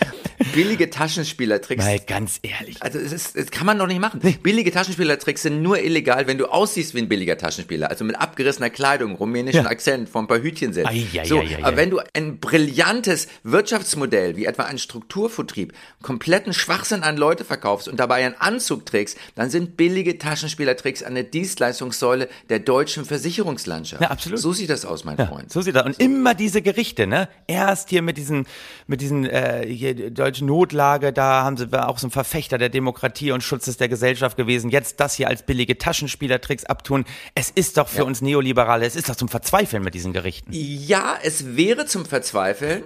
Billige 0.53 0.89
Taschenspielertricks 0.89 1.85
Mal 1.85 1.99
ganz 1.99 2.39
ehrlich. 2.41 2.81
also 2.81 2.97
es 2.97 3.11
ist, 3.13 3.37
das 3.37 3.51
kann 3.51 3.65
man 3.67 3.77
doch 3.77 3.85
nicht 3.87 3.99
machen. 4.01 4.19
Billige 4.41 4.71
Taschenspielertricks 4.71 5.43
sind 5.43 5.61
nur 5.61 5.79
illegal, 5.79 6.25
wenn 6.27 6.37
du 6.39 6.47
aussiehst 6.47 6.95
wie 6.95 6.99
ein 6.99 7.09
billiger 7.09 7.37
Taschenspieler. 7.37 7.89
Also 7.91 8.03
mit 8.03 8.15
abgerissener 8.19 8.69
Kleidung, 8.71 9.15
rumänischen 9.15 9.63
Ja. 9.65 9.69
Akzent, 9.69 10.09
vor 10.09 10.21
ein 10.21 10.27
paar 10.27 10.41
Hütchen 10.41 10.73
setzt. 10.73 10.89
So, 11.25 11.43
aber 11.61 11.77
wenn 11.77 11.89
du 11.91 11.99
ein 12.13 12.39
brillantes 12.39 13.27
Wirtschaftsmodell, 13.43 14.35
wie 14.35 14.45
etwa 14.45 14.63
ein 14.63 14.79
Strukturvertrieb, 14.79 15.73
kompletten 16.01 16.53
Schwachsinn 16.53 17.03
an 17.03 17.17
Leute 17.17 17.45
verkaufst 17.45 17.87
und 17.87 17.99
dabei 17.99 18.25
einen 18.25 18.35
Anzug 18.39 18.85
trägst, 18.85 19.17
dann 19.35 19.49
sind 19.49 19.77
billige 19.77 20.17
Taschenspielertricks 20.61 21.03
eine 21.03 21.23
Dienstleistungssäule 21.23 22.29
der 22.49 22.59
deutschen 22.59 23.05
Versicherungslandschaft. 23.05 24.01
Ja, 24.01 24.09
absolut. 24.11 24.39
So 24.39 24.53
sieht 24.53 24.69
das 24.69 24.85
aus, 24.85 25.03
mein 25.03 25.17
Ja, 25.17 25.25
Freund. 25.25 25.51
so 25.51 25.61
sieht 25.61 25.75
das. 25.75 25.85
Und 25.85 25.99
immer 25.99 26.33
diese 26.33 26.61
Gerichte, 26.61 27.07
ne? 27.07 27.27
Erst 27.47 27.89
hier 27.89 28.01
mit 28.01 28.17
diesen, 28.17 28.45
mit 28.87 29.01
diesen 29.01 29.25
äh, 29.25 29.65
hier, 29.67 30.11
deutschen 30.11 30.47
Notlage, 30.47 31.13
da 31.13 31.43
haben 31.43 31.57
sie 31.57 31.71
war 31.71 31.89
auch 31.89 31.97
so 31.97 32.07
ein 32.07 32.11
Verfechter 32.11 32.57
der 32.57 32.69
Demokratie 32.69 33.31
und 33.31 33.41
Schutzes 33.43 33.77
der 33.77 33.89
Gesellschaft 33.89 34.37
gewesen. 34.37 34.69
Jetzt 34.69 34.99
das 34.99 35.15
hier 35.15 35.27
als 35.27 35.43
billige 35.43 35.77
Taschenspielertricks 35.77 36.65
abtun. 36.65 37.05
Es 37.35 37.49
ist 37.49 37.77
doch 37.77 37.87
für 37.87 38.05
uns 38.05 38.21
Neoliberale, 38.21 38.85
es 38.85 38.95
ist 38.95 39.09
doch 39.09 39.15
zum 39.15 39.29
Verzweifeln 39.29 39.83
mit 39.83 39.93
diesen 39.93 40.13
Gerichten. 40.13 40.51
Ja, 40.53 41.15
es 41.23 41.55
wäre 41.55 41.85
zum 41.85 42.05
Verzweifeln. 42.05 42.83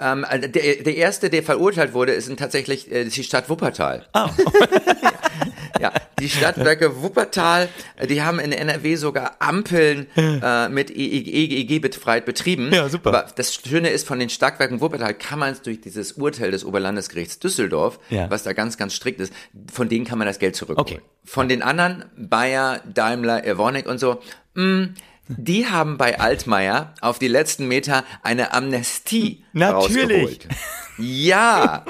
Ähm, 0.00 0.24
also 0.24 0.48
der, 0.48 0.82
der 0.82 0.96
erste, 0.96 1.28
der 1.28 1.42
verurteilt 1.42 1.92
wurde, 1.92 2.12
ist 2.12 2.34
tatsächlich 2.38 2.90
äh, 2.90 3.04
die 3.04 3.24
Stadt 3.24 3.48
Wuppertal. 3.50 4.06
Ah. 4.12 4.30
ja, 5.80 5.92
die 6.18 6.28
Stadtwerke 6.28 7.02
Wuppertal, 7.02 7.68
äh, 7.96 8.06
die 8.06 8.22
haben 8.22 8.38
in 8.38 8.52
NRW 8.52 8.96
sogar 8.96 9.36
Ampeln 9.40 10.06
äh, 10.16 10.68
mit 10.68 10.90
EEG 10.90 11.80
befreit 11.80 12.24
betrieben. 12.24 12.70
Ja, 12.72 12.88
super. 12.88 13.08
Aber 13.10 13.28
das 13.34 13.54
Schöne 13.54 13.90
ist, 13.90 14.06
von 14.06 14.18
den 14.18 14.30
Stadtwerken 14.30 14.80
Wuppertal 14.80 15.14
kann 15.14 15.38
man 15.38 15.52
es 15.52 15.62
durch 15.62 15.80
dieses 15.80 16.12
Urteil 16.12 16.50
des 16.50 16.64
Oberlandesgerichts 16.64 17.38
Düsseldorf, 17.38 17.98
Ja. 18.10 18.30
was 18.30 18.42
da 18.42 18.52
ganz, 18.52 18.76
ganz 18.76 18.94
strikt 18.94 19.20
ist, 19.20 19.32
von 19.72 19.88
denen 19.88 20.04
kann 20.04 20.18
man 20.18 20.26
das 20.26 20.38
Geld 20.38 20.56
zurückholen. 20.56 20.78
Okay. 20.98 21.00
Von 21.24 21.48
den 21.48 21.62
anderen, 21.62 22.04
Bayer, 22.16 22.80
Daimler, 22.92 23.44
Evonik 23.46 23.86
und 23.88 23.98
so, 23.98 24.20
mh, 24.54 24.88
die 25.28 25.66
haben 25.68 25.96
bei 25.96 26.18
Altmaier 26.18 26.92
auf 27.00 27.20
die 27.20 27.28
letzten 27.28 27.68
Meter 27.68 28.02
eine 28.24 28.52
Amnestie 28.52 29.44
Natürlich. 29.52 30.22
rausgeholt. 30.40 30.48
Ja, 31.00 31.84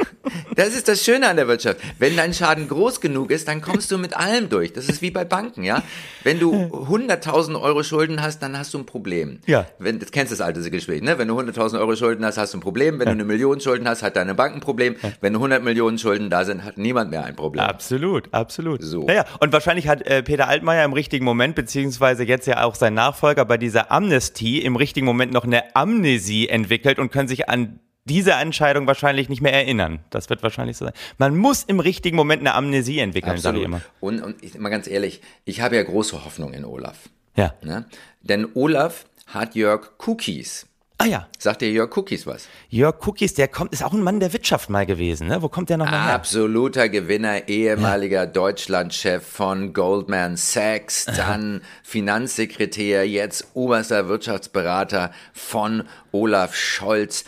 das 0.55 0.69
ist 0.69 0.89
das 0.89 1.05
Schöne 1.05 1.29
an 1.29 1.37
der 1.37 1.49
Wirtschaft. 1.49 1.79
Wenn 1.99 2.17
dein 2.17 2.35
Schaden 2.35 2.69
groß 2.69 3.01
genug 3.01 3.31
ist, 3.31 3.49
dann 3.49 3.61
kommst 3.61 3.91
du 3.91 3.99
mit 3.99 4.17
allem 4.17 4.49
durch. 4.49 4.73
Das 4.73 4.89
ist 4.89 5.03
wie 5.03 5.11
bei 5.11 5.25
Banken, 5.25 5.63
ja. 5.65 5.83
Wenn 6.23 6.39
du 6.39 6.53
100.000 6.53 7.61
Euro 7.61 7.83
Schulden 7.83 8.23
hast, 8.23 8.41
dann 8.41 8.57
hast 8.59 8.75
du 8.75 8.79
ein 8.79 8.87
Problem. 8.87 9.41
Ja. 9.47 9.67
Wenn, 9.79 9.99
das 9.99 10.11
kennst 10.11 10.33
du 10.33 10.37
das 10.37 10.45
alte 10.45 10.71
Gespräch, 10.71 11.03
ne? 11.03 11.19
Wenn 11.19 11.29
du 11.29 11.39
100.000 11.39 11.79
Euro 11.79 11.97
Schulden 11.97 12.25
hast, 12.25 12.39
hast 12.39 12.55
du 12.55 12.59
ein 12.59 12.61
Problem. 12.61 12.99
Wenn 12.99 13.07
du 13.07 13.13
eine 13.13 13.25
Million 13.25 13.61
Schulden 13.61 13.89
hast, 13.89 14.03
hat 14.03 14.17
deine 14.17 14.35
Bank 14.35 14.55
ein 14.55 14.61
Problem. 14.61 14.97
Wenn 15.21 15.35
100 15.35 15.63
Millionen 15.63 15.99
Schulden 15.99 16.31
da 16.31 16.45
sind, 16.45 16.65
hat 16.65 16.79
niemand 16.79 17.11
mehr 17.11 17.25
ein 17.25 17.37
Problem. 17.37 17.65
Absolut, 17.65 18.33
absolut. 18.33 18.83
So. 18.83 19.05
Naja, 19.05 19.25
und 19.41 19.53
wahrscheinlich 19.53 19.89
hat 19.89 20.03
äh, 20.03 20.23
Peter 20.23 20.49
Altmaier 20.49 20.85
im 20.85 20.93
richtigen 20.93 21.25
Moment, 21.25 21.55
beziehungsweise 21.55 22.25
jetzt 22.25 22.47
ja 22.47 22.63
auch 22.65 22.75
sein 22.75 22.95
Nachfolger 22.95 23.45
bei 23.45 23.57
dieser 23.57 23.91
Amnestie 23.91 24.61
im 24.63 24.77
richtigen 24.77 25.07
Moment 25.07 25.33
noch 25.33 25.45
eine 25.45 25.75
Amnesie 25.75 26.49
entwickelt 26.49 26.99
und 26.99 27.11
können 27.11 27.29
sich 27.29 27.49
an 27.49 27.81
diese 28.05 28.33
Entscheidung 28.33 28.87
wahrscheinlich 28.87 29.29
nicht 29.29 29.43
mehr 29.43 29.53
erinnern. 29.53 30.01
Das 30.11 30.31
wird 30.31 30.43
wahrscheinlich 30.43 30.77
so 30.77 30.85
sein. 30.87 30.95
Man 31.19 31.37
muss 31.37 31.65
im 31.65 31.81
richtigen 31.81 32.17
Moment 32.17 32.41
eine 32.41 32.55
Amnesie 32.55 32.99
entwickeln, 32.99 33.39
sage 33.39 33.59
ich 33.59 33.65
immer. 33.65 33.81
Und, 34.01 34.21
und 34.23 34.43
ich, 34.43 34.59
mal 34.59 34.71
ganz 34.71 34.87
ehrlich, 34.87 35.21
ich 35.45 35.61
habe 35.61 35.77
ja 35.77 35.83
große 35.83 36.25
Hoffnung 36.25 36.53
in 36.53 36.65
Olaf. 36.65 37.09
Ja. 37.37 37.55
Ne? 37.63 37.85
Denn 38.23 38.49
Olaf 38.55 39.05
hat 39.27 39.55
Jörg 39.55 39.93
Cookies. 40.07 40.67
Ah 41.03 41.07
ja, 41.07 41.29
Sagt 41.39 41.63
dir 41.63 41.71
Jörg 41.71 41.97
Cookies 41.97 42.27
was? 42.27 42.47
Jörg 42.69 43.07
Cookies, 43.07 43.33
der 43.33 43.49
kommt, 43.49 43.73
ist 43.73 43.83
auch 43.83 43.95
ein 43.95 44.03
Mann 44.03 44.21
der 44.21 44.35
Wirtschaft 44.35 44.69
mal 44.69 44.85
gewesen, 44.85 45.29
ne? 45.29 45.41
Wo 45.41 45.49
kommt 45.49 45.71
der 45.71 45.79
nochmal 45.79 46.05
her? 46.05 46.13
Absoluter 46.13 46.91
Gewinner, 46.91 47.49
ehemaliger 47.49 48.27
Deutschlandchef 48.27 49.27
von 49.27 49.73
Goldman 49.73 50.37
Sachs, 50.37 51.07
dann 51.07 51.63
Finanzsekretär, 51.83 53.09
jetzt 53.09 53.47
oberster 53.55 54.09
Wirtschaftsberater 54.09 55.11
von 55.33 55.85
Olaf 56.13 56.55
Scholz. 56.55 57.25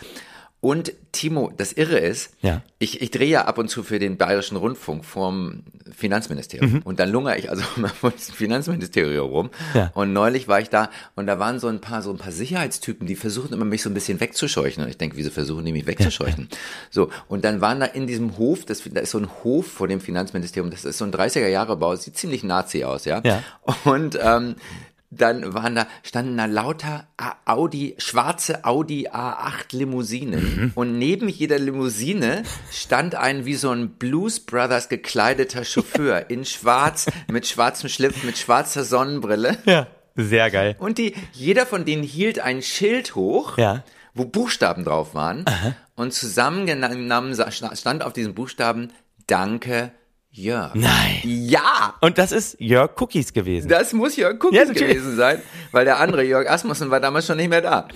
Und 0.62 0.92
Timo, 1.10 1.52
das 1.56 1.72
Irre 1.72 1.98
ist, 1.98 2.30
Ja. 2.40 2.62
ich, 2.78 3.02
ich 3.02 3.10
drehe 3.10 3.28
ja 3.28 3.46
ab 3.46 3.58
und 3.58 3.68
zu 3.68 3.82
für 3.82 3.98
den 3.98 4.16
Bayerischen 4.16 4.56
Rundfunk 4.56 5.04
vorm 5.04 5.64
Finanzministerium. 5.92 6.74
Mhm. 6.74 6.82
Und 6.82 7.00
dann 7.00 7.10
lungere 7.10 7.36
ich 7.36 7.50
also 7.50 7.64
immer 7.76 7.88
vor 7.88 8.10
dem 8.12 8.18
Finanzministerium 8.20 9.28
rum. 9.28 9.50
Ja. 9.74 9.90
Und 9.94 10.12
neulich 10.12 10.46
war 10.46 10.60
ich 10.60 10.70
da 10.70 10.88
und 11.16 11.26
da 11.26 11.40
waren 11.40 11.58
so 11.58 11.66
ein 11.66 11.80
paar, 11.80 12.00
so 12.00 12.10
ein 12.12 12.16
paar 12.16 12.30
Sicherheitstypen, 12.30 13.08
die 13.08 13.16
versuchen 13.16 13.52
immer 13.52 13.64
mich 13.64 13.82
so 13.82 13.90
ein 13.90 13.94
bisschen 13.94 14.20
wegzuscheuchen. 14.20 14.84
Und 14.84 14.88
ich 14.88 14.96
denke, 14.98 15.16
wieso 15.16 15.30
versuchen 15.32 15.64
die 15.64 15.72
mich 15.72 15.86
wegzuscheuchen? 15.86 16.48
So. 16.90 17.10
Und 17.26 17.44
dann 17.44 17.60
waren 17.60 17.80
da 17.80 17.86
in 17.86 18.06
diesem 18.06 18.38
Hof, 18.38 18.64
das, 18.64 18.82
da 18.84 19.00
ist 19.00 19.10
so 19.10 19.18
ein 19.18 19.28
Hof 19.42 19.66
vor 19.66 19.88
dem 19.88 20.00
Finanzministerium, 20.00 20.70
das 20.70 20.84
ist 20.84 20.98
so 20.98 21.04
ein 21.04 21.10
30er 21.12 21.48
Jahre 21.48 21.76
Bau, 21.76 21.96
sieht 21.96 22.16
ziemlich 22.16 22.44
Nazi 22.44 22.84
aus, 22.84 23.04
ja. 23.04 23.20
Ja. 23.24 23.42
Und, 23.84 24.16
ähm, 24.22 24.54
dann 25.14 25.52
waren 25.52 25.74
da, 25.74 25.86
standen 26.02 26.36
da 26.38 26.46
lauter 26.46 27.06
Audi, 27.44 27.94
schwarze 27.98 28.64
Audi 28.64 29.08
A8 29.08 29.76
Limousinen. 29.76 30.72
Und 30.74 30.98
neben 30.98 31.28
jeder 31.28 31.58
Limousine 31.58 32.42
stand 32.72 33.14
ein 33.14 33.44
wie 33.44 33.54
so 33.54 33.70
ein 33.70 33.90
Blues 33.90 34.40
Brothers 34.40 34.88
gekleideter 34.88 35.64
Chauffeur 35.64 36.24
in 36.30 36.44
schwarz, 36.44 37.06
mit 37.30 37.46
schwarzem 37.46 37.88
Schlips, 37.90 38.22
mit 38.22 38.38
schwarzer 38.38 38.84
Sonnenbrille. 38.84 39.58
Ja, 39.66 39.86
sehr 40.16 40.50
geil. 40.50 40.76
Und 40.78 40.96
die, 40.98 41.14
jeder 41.32 41.66
von 41.66 41.84
denen 41.84 42.02
hielt 42.02 42.38
ein 42.40 42.62
Schild 42.62 43.14
hoch, 43.14 43.58
Ja. 43.58 43.84
wo 44.14 44.24
Buchstaben 44.24 44.84
drauf 44.84 45.14
waren. 45.14 45.44
Und 45.94 46.14
zusammengenommen 46.14 47.34
sa- 47.34 47.50
stand 47.50 48.02
auf 48.02 48.12
diesen 48.12 48.34
Buchstaben 48.34 48.92
Danke, 49.26 49.92
Jörg. 50.34 50.74
Nein. 50.74 51.20
Ja! 51.24 51.94
Und 52.00 52.16
das 52.16 52.32
ist 52.32 52.56
Jörg 52.58 52.92
Cookies 53.00 53.34
gewesen. 53.34 53.68
Das 53.68 53.92
muss 53.92 54.16
Jörg 54.16 54.42
Cookies 54.42 54.58
Ja, 54.68 54.72
gewesen 54.72 55.14
sein, 55.14 55.42
weil 55.72 55.84
der 55.84 56.00
andere 56.00 56.24
Jörg 56.24 56.48
Asmussen 56.50 56.90
war 56.90 57.00
damals 57.00 57.26
schon 57.26 57.36
nicht 57.36 57.50
mehr 57.50 57.60
da. 57.60 57.86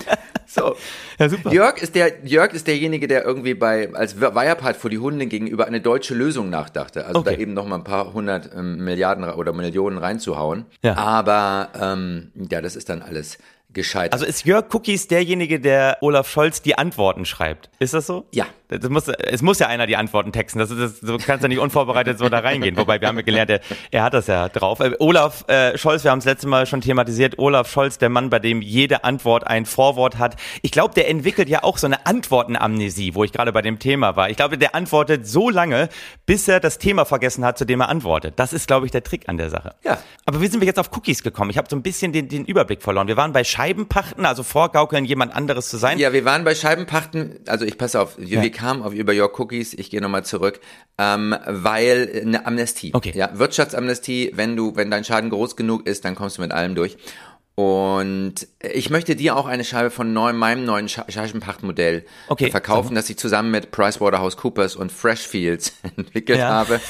So. 0.47 0.77
Ja, 1.19 1.31
super. 1.31 1.51
Jörg 1.51 1.79
ist 1.81 1.95
der, 1.95 2.27
Jörg 2.27 2.53
ist 2.53 2.67
derjenige, 2.67 3.09
der 3.09 3.25
irgendwie 3.25 3.55
bei, 3.55 3.89
als 3.95 4.21
Wirecard 4.21 4.77
vor 4.77 4.91
die 4.91 4.99
Hunde 4.99 5.25
gegenüber 5.27 5.67
eine 5.67 5.81
deutsche 5.81 6.15
Lösung 6.15 6.51
nachdachte. 6.51 7.07
Also 7.07 7.21
Okay. 7.21 7.35
da 7.37 7.41
eben 7.41 7.55
noch 7.55 7.67
mal 7.67 7.77
ein 7.77 7.85
paar 7.85 8.13
hundert 8.13 8.51
ähm, 8.55 8.85
Milliarden 8.85 9.25
oder 9.25 9.55
Millionen 9.55 9.97
reinzuhauen. 9.97 10.67
Ja. 10.83 10.95
Aber, 10.97 11.71
ähm, 11.81 12.33
ja, 12.51 12.61
das 12.61 12.77
ist 12.77 12.91
dann 12.91 13.01
alles 13.01 13.39
gescheitert. 13.73 14.13
Also 14.13 14.27
ist 14.27 14.45
Jörg 14.45 14.67
Cookies 14.75 15.09
derjenige, 15.09 15.59
der 15.59 15.97
Olaf 16.03 16.29
Scholz 16.31 16.61
die 16.61 16.77
Antworten 16.77 17.25
schreibt? 17.25 17.71
Ist 17.79 17.95
das 17.95 18.07
so? 18.07 18.27
Ja. 18.33 18.45
Das 18.69 18.89
muss, 18.91 19.09
es 19.09 19.43
muss 19.43 19.59
ja 19.59 19.69
einer 19.69 19.87
die 19.87 19.97
Antworten 19.97 20.33
texten. 20.33 20.59
Das, 20.59 20.71
ist- 20.71 20.81
das, 20.81 21.01
so 21.01 21.19
kannst 21.19 21.45
du 21.45 21.49
nicht 21.49 21.59
unvorbereitet 21.61 22.19
so 22.19 22.29
da 22.29 22.41
reingehen. 22.41 22.77
Wobei 22.77 23.01
wir 23.01 23.09
haben 23.09 23.17
ja 23.17 23.23
gelernt, 23.23 23.51
er, 23.51 23.61
er 23.91 24.03
hat 24.03 24.15
das 24.15 24.27
ja 24.27 24.49
drauf. 24.49 24.81
Äh, 24.81 24.93
Olaf 24.99 25.45
äh, 25.49 25.79
Scholz, 25.79 26.03
wir 26.05 26.11
haben 26.11 26.19
es 26.19 26.25
letzte 26.25 26.49
Mal 26.49 26.67
schon 26.67 26.81
thematisiert. 26.81 27.39
Olaf 27.39 27.71
Scholz, 27.71 27.99
der 27.99 28.09
Mann, 28.09 28.29
bei 28.31 28.39
dem 28.39 28.63
jede 28.63 29.05
Antwort 29.05 29.47
ein 29.47 29.67
Vorwort 29.67 30.19
hat. 30.19 30.37
Ich 30.63 30.71
glaube, 30.73 30.95
der 30.95 31.09
entwickelt 31.09 31.49
ja 31.49 31.63
auch 31.63 31.79
so 31.79 31.87
eine 31.87 32.07
Antwortenamnesie, 32.07 33.15
wo 33.15 33.25
ich 33.25 33.33
gerade 33.33 33.53
bei 33.53 33.63
dem 33.63 33.79
Thema 33.79 34.17
war. 34.17 34.31
Ich 34.31 34.37
glaube, 34.37 34.59
der 34.59 34.75
antwortet 34.75 35.27
so 35.27 35.49
lange, 35.51 35.89
bis 36.27 36.47
er 36.49 36.61
das 36.61 36.79
Thema 36.79 37.05
vergessen 37.05 37.45
hat, 37.45 37.59
zu 37.59 37.65
dem 37.65 37.81
er 37.81 37.89
antwortet. 37.89 38.35
Das 38.37 38.53
ist, 38.53 38.67
glaube 38.67 38.87
ich, 38.87 38.93
der 38.93 39.03
Trick 39.03 39.29
an 39.29 39.37
der 39.37 39.51
Sache. 39.51 39.75
Ja. 39.85 39.99
Aber 40.27 40.41
wie 40.41 40.47
sind 40.49 40.61
wir 40.61 40.67
jetzt 40.67 40.79
auf 40.79 40.91
Cookies 40.97 41.23
gekommen? 41.23 41.51
Ich 41.51 41.59
habe 41.59 41.69
so 41.71 41.77
ein 41.77 41.83
bisschen 41.83 42.13
den, 42.13 42.29
den 42.29 42.45
Überblick 42.45 42.83
verloren. 42.83 43.09
Wir 43.09 43.17
waren 43.17 43.33
bei 43.33 43.45
Scheibenpachten, 43.45 44.27
also 44.27 44.43
vorgaukeln, 44.43 45.05
jemand 45.05 45.35
anderes 45.35 45.69
zu 45.69 45.77
sein. 45.77 45.99
Ja, 45.99 46.13
wir 46.13 46.25
waren 46.25 46.45
bei 46.45 46.55
Scheibenpachten, 46.55 47.39
also 47.47 47.65
ich 47.65 47.79
passe 47.79 48.01
auf, 48.01 48.19
wir, 48.19 48.43
wir 48.43 48.51
kamen 48.57 48.83
auf 48.83 48.93
über 48.95 49.13
Jörg 49.13 49.39
Cookies, 49.39 49.75
ich 49.75 49.91
gehe 49.91 50.01
nochmal 50.01 50.25
zurück, 50.25 50.61
ähm, 50.99 51.35
weil 51.47 52.23
eine 52.25 52.47
Amnestie. 52.47 52.91
Okay. 52.95 53.13
Ja, 53.15 53.39
Wirtschaftsamnestie, 53.39 54.33
wenn 54.35 54.57
du, 54.57 54.75
wenn 54.77 54.91
dein 54.91 55.05
Schaden 55.05 55.31
groß 55.31 55.55
genug 55.57 55.87
ist, 55.87 56.05
dann 56.05 56.15
kommst 56.15 56.39
du 56.39 56.43
mit 56.43 56.53
allem 56.53 56.75
durch. 56.75 56.97
Und 57.55 58.35
ich 58.61 58.91
möchte 58.91 59.17
dir 59.17 59.35
auch 59.35 59.47
eine 59.47 59.65
Scheibe 59.65 59.91
von 59.91 60.13
neuem, 60.13 60.37
meinem 60.37 60.65
neuen 60.67 60.89
Sche- 60.89 61.11
Scheibenpachtmodell 61.11 62.05
Okay, 62.29 62.51
verkaufen, 62.51 62.95
das 62.95 63.09
ich 63.09 63.17
zusammen 63.17 63.51
mit 63.51 63.71
PricewaterhouseCoopers 63.71 64.77
und 64.77 64.93
Freshfields 64.93 65.73
entwickelt 65.97 66.39
Ja. 66.39 66.49
habe. 66.51 66.81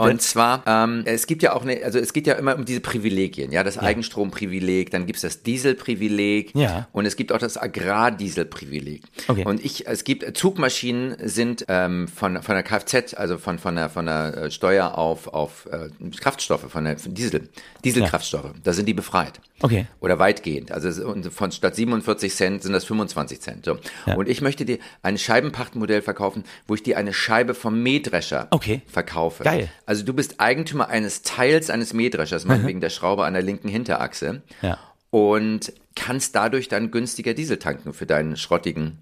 Bitte. 0.00 0.10
Und 0.10 0.22
zwar, 0.22 0.62
ähm, 0.66 1.02
es 1.04 1.26
gibt 1.26 1.42
ja 1.42 1.52
auch 1.54 1.62
eine, 1.62 1.82
also 1.84 1.98
es 1.98 2.12
geht 2.12 2.26
ja 2.26 2.34
immer 2.34 2.56
um 2.56 2.64
diese 2.64 2.80
Privilegien, 2.80 3.52
ja, 3.52 3.62
das 3.64 3.78
Eigenstromprivileg, 3.78 4.90
dann 4.90 5.06
gibt's 5.06 5.22
das 5.22 5.42
Dieselprivileg 5.42 6.54
Ja. 6.54 6.88
und 6.92 7.06
es 7.06 7.16
gibt 7.16 7.32
auch 7.32 7.38
das 7.38 7.56
Agrardieselprivileg. 7.56 9.02
Okay. 9.28 9.44
Und 9.44 9.64
ich, 9.64 9.86
es 9.86 10.04
gibt 10.04 10.36
Zugmaschinen 10.36 11.16
sind 11.28 11.64
ähm, 11.68 12.08
von 12.08 12.42
von 12.42 12.54
der 12.54 12.62
Kfz, 12.62 13.14
also 13.14 13.38
von 13.38 13.58
von 13.58 13.76
der 13.76 13.88
von 13.90 14.06
der 14.06 14.36
äh, 14.36 14.50
Steuer 14.50 14.96
auf 14.96 15.28
auf 15.28 15.66
äh, 15.70 15.88
Kraftstoffe, 16.20 16.70
von 16.70 16.84
der 16.84 16.98
von 16.98 17.14
Diesel, 17.14 17.48
Dieselkraftstoffe, 17.84 18.52
da 18.62 18.72
sind 18.72 18.86
die 18.86 18.94
befreit. 18.94 19.40
Okay. 19.60 19.86
Oder 20.00 20.18
weitgehend. 20.20 20.70
Also 20.70 20.90
von 21.30 21.50
statt 21.50 21.74
47 21.74 22.32
Cent 22.32 22.62
sind 22.62 22.72
das 22.72 22.84
25 22.84 23.40
Cent. 23.40 23.64
So. 23.64 23.78
Ja. 24.06 24.14
Und 24.14 24.28
ich 24.28 24.40
möchte 24.40 24.64
dir 24.64 24.78
ein 25.02 25.18
Scheibenpachtmodell 25.18 26.00
verkaufen, 26.00 26.44
wo 26.68 26.74
ich 26.76 26.84
dir 26.84 26.96
eine 26.96 27.12
Scheibe 27.12 27.54
vom 27.54 27.82
Mähdrescher 27.82 28.46
Okay. 28.50 28.82
verkaufe. 28.86 29.42
Geil. 29.42 29.68
Also 29.88 30.04
du 30.04 30.12
bist 30.12 30.38
Eigentümer 30.38 30.90
eines 30.90 31.22
Teils 31.22 31.70
eines 31.70 31.94
Mähdreschers, 31.94 32.44
meinetwegen 32.44 32.82
der 32.82 32.90
Schraube 32.90 33.24
an 33.24 33.32
der 33.32 33.42
linken 33.42 33.68
Hinterachse. 33.68 34.42
Ja. 34.60 34.76
Und 35.08 35.72
kannst 35.96 36.36
dadurch 36.36 36.68
dann 36.68 36.90
günstiger 36.90 37.32
Diesel 37.32 37.56
tanken 37.56 37.94
für 37.94 38.04
deinen 38.04 38.36
schrottigen. 38.36 38.98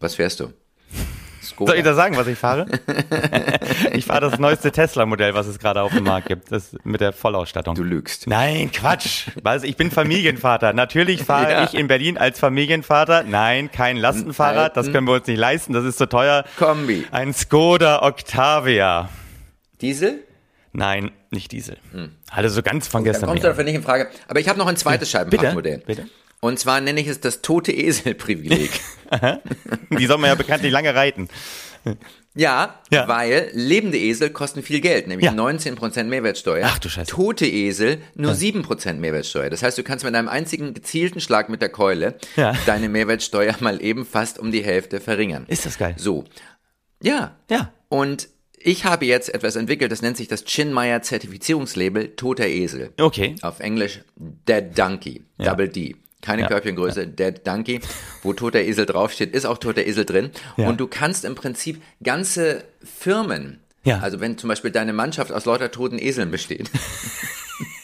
Was 0.00 0.14
fährst 0.14 0.40
du? 0.40 0.54
Skoda. 1.42 1.72
Soll 1.72 1.78
ich 1.80 1.84
da 1.84 1.92
sagen, 1.92 2.16
was 2.16 2.26
ich 2.26 2.38
fahre? 2.38 2.64
ich 3.92 4.06
fahre 4.06 4.22
das 4.22 4.38
neueste 4.38 4.72
Tesla-Modell, 4.72 5.34
was 5.34 5.46
es 5.46 5.58
gerade 5.58 5.82
auf 5.82 5.92
dem 5.92 6.04
Markt 6.04 6.28
gibt. 6.28 6.50
Das 6.52 6.74
mit 6.84 7.02
der 7.02 7.12
Vollausstattung. 7.12 7.74
Du 7.74 7.82
lügst. 7.84 8.26
Nein, 8.28 8.72
Quatsch. 8.72 9.26
Was? 9.42 9.62
Ich 9.62 9.76
bin 9.76 9.90
Familienvater. 9.90 10.72
Natürlich 10.72 11.22
fahre 11.22 11.52
Ja. 11.52 11.64
ich 11.64 11.74
in 11.74 11.86
Berlin 11.86 12.16
als 12.16 12.40
Familienvater. 12.40 13.24
Nein, 13.24 13.70
kein 13.70 13.98
Lastenfahrrad. 13.98 14.74
Das 14.74 14.90
können 14.90 15.06
wir 15.06 15.12
uns 15.12 15.26
nicht 15.26 15.38
leisten. 15.38 15.74
Das 15.74 15.84
ist 15.84 15.98
zu 15.98 16.08
teuer. 16.08 16.44
Kombi. 16.56 17.06
Ein 17.10 17.34
Skoda 17.34 18.00
Octavia. 18.02 19.10
Diesel? 19.80 20.24
Nein, 20.72 21.10
nicht 21.30 21.52
Diesel. 21.52 21.78
Also 22.30 22.54
so 22.54 22.62
ganz 22.62 22.86
von 22.88 23.02
Dann 23.04 23.12
gestern. 23.12 23.28
kommst 23.28 23.42
du 23.44 23.48
dafür 23.48 23.64
nicht 23.64 23.74
in 23.74 23.82
Frage. 23.82 24.08
Aber 24.28 24.38
ich 24.40 24.48
habe 24.48 24.58
noch 24.58 24.66
ein 24.66 24.76
zweites 24.76 25.10
Scheibenpachtmodell. 25.10 25.82
Bitte? 25.86 26.06
Und 26.40 26.58
zwar 26.58 26.80
nenne 26.80 27.00
ich 27.00 27.08
es 27.08 27.18
das 27.20 27.42
tote 27.42 27.72
Esel-Privileg. 27.72 28.70
Die 29.98 30.06
soll 30.06 30.18
man 30.18 30.28
ja 30.28 30.34
bekanntlich 30.36 30.70
lange 30.72 30.94
reiten. 30.94 31.28
Ja, 32.34 32.80
Ja. 32.90 33.08
weil 33.08 33.50
lebende 33.54 33.98
Esel 33.98 34.30
kosten 34.30 34.62
viel 34.62 34.80
Geld, 34.80 35.08
nämlich 35.08 35.24
Ja. 35.26 35.32
19% 35.32 36.04
Mehrwertsteuer. 36.04 36.66
Ach 36.70 36.78
du 36.78 36.88
Scheiße. 36.88 37.10
Tote 37.10 37.46
Esel 37.46 37.98
nur 38.14 38.32
7% 38.34 39.00
Mehrwertsteuer. 39.00 39.50
Das 39.50 39.62
heißt, 39.62 39.78
du 39.78 39.82
kannst 39.82 40.04
mit 40.04 40.14
einem 40.14 40.28
einzigen 40.28 40.74
gezielten 40.74 41.20
Schlag 41.20 41.48
mit 41.48 41.62
der 41.62 41.70
Keule 41.70 42.16
Ja. 42.36 42.52
deine 42.66 42.88
Mehrwertsteuer 42.88 43.56
mal 43.60 43.82
eben 43.82 44.04
fast 44.04 44.38
um 44.38 44.52
die 44.52 44.62
Hälfte 44.62 45.00
verringern. 45.00 45.44
Ist 45.48 45.66
das 45.66 45.78
geil? 45.78 45.94
So. 45.96 46.24
Ja. 47.02 47.36
Ja. 47.50 47.72
Und 47.88 48.28
ich 48.60 48.84
habe 48.84 49.06
jetzt 49.06 49.32
etwas 49.32 49.56
entwickelt, 49.56 49.90
das 49.92 50.02
nennt 50.02 50.16
sich 50.16 50.28
das 50.28 50.44
Chinmeyer 50.44 51.02
Zertifizierungslabel 51.02 52.16
Toter 52.16 52.46
Esel. 52.46 52.90
Okay. 52.98 53.34
Auf 53.42 53.60
Englisch 53.60 54.00
Dead 54.16 54.64
Donkey. 54.76 55.22
Ja. 55.38 55.50
Double 55.50 55.68
D. 55.68 55.96
Keine 56.20 56.42
Ja. 56.42 56.48
Körbchengröße, 56.48 57.06
Dead 57.06 57.46
Donkey. 57.46 57.80
Wo 58.22 58.32
toter 58.32 58.60
Esel 58.60 58.86
draufsteht, 58.86 59.32
ist 59.34 59.44
auch 59.46 59.58
toter 59.58 59.86
Esel 59.86 60.04
drin. 60.04 60.30
Ja. 60.56 60.68
Und 60.68 60.80
du 60.80 60.88
kannst 60.88 61.24
im 61.24 61.36
Prinzip 61.36 61.80
ganze 62.02 62.64
Firmen, 62.82 63.60
Ja. 63.84 64.00
also 64.00 64.18
wenn 64.20 64.36
zum 64.36 64.48
Beispiel 64.48 64.72
deine 64.72 64.92
Mannschaft 64.92 65.30
aus 65.30 65.44
lauter 65.44 65.70
toten 65.70 65.98
Eseln 65.98 66.30
besteht. 66.32 66.70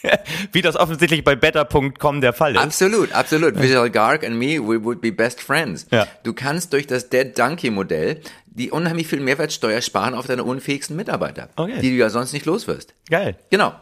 Wie 0.51 0.61
das 0.61 0.75
offensichtlich 0.75 1.23
bei 1.23 1.35
better.com 1.35 2.21
der 2.21 2.33
Fall 2.33 2.55
ist. 2.55 2.61
absolut, 2.61 3.11
absolut. 3.13 3.59
Visual 3.61 3.89
Garg 3.89 4.23
and 4.25 4.35
me, 4.37 4.59
we 4.59 4.83
would 4.83 5.01
be 5.01 5.11
best 5.11 5.41
friends. 5.41 5.85
Ja. 5.91 6.07
Du 6.23 6.33
kannst 6.33 6.73
durch 6.73 6.87
das 6.87 7.09
Dead 7.09 7.37
Donkey 7.37 7.69
Modell 7.69 8.21
die 8.47 8.71
unheimlich 8.71 9.07
viel 9.07 9.19
Mehrwertsteuer 9.19 9.81
sparen 9.81 10.13
auf 10.13 10.27
deine 10.27 10.43
unfähigsten 10.45 10.95
Mitarbeiter, 10.95 11.49
Okay. 11.57 11.79
die 11.81 11.89
du 11.89 11.95
ja 11.97 12.09
sonst 12.09 12.31
nicht 12.31 12.45
los 12.45 12.67
wirst. 12.67 12.93
Geil. 13.09 13.35
Genau. 13.49 13.73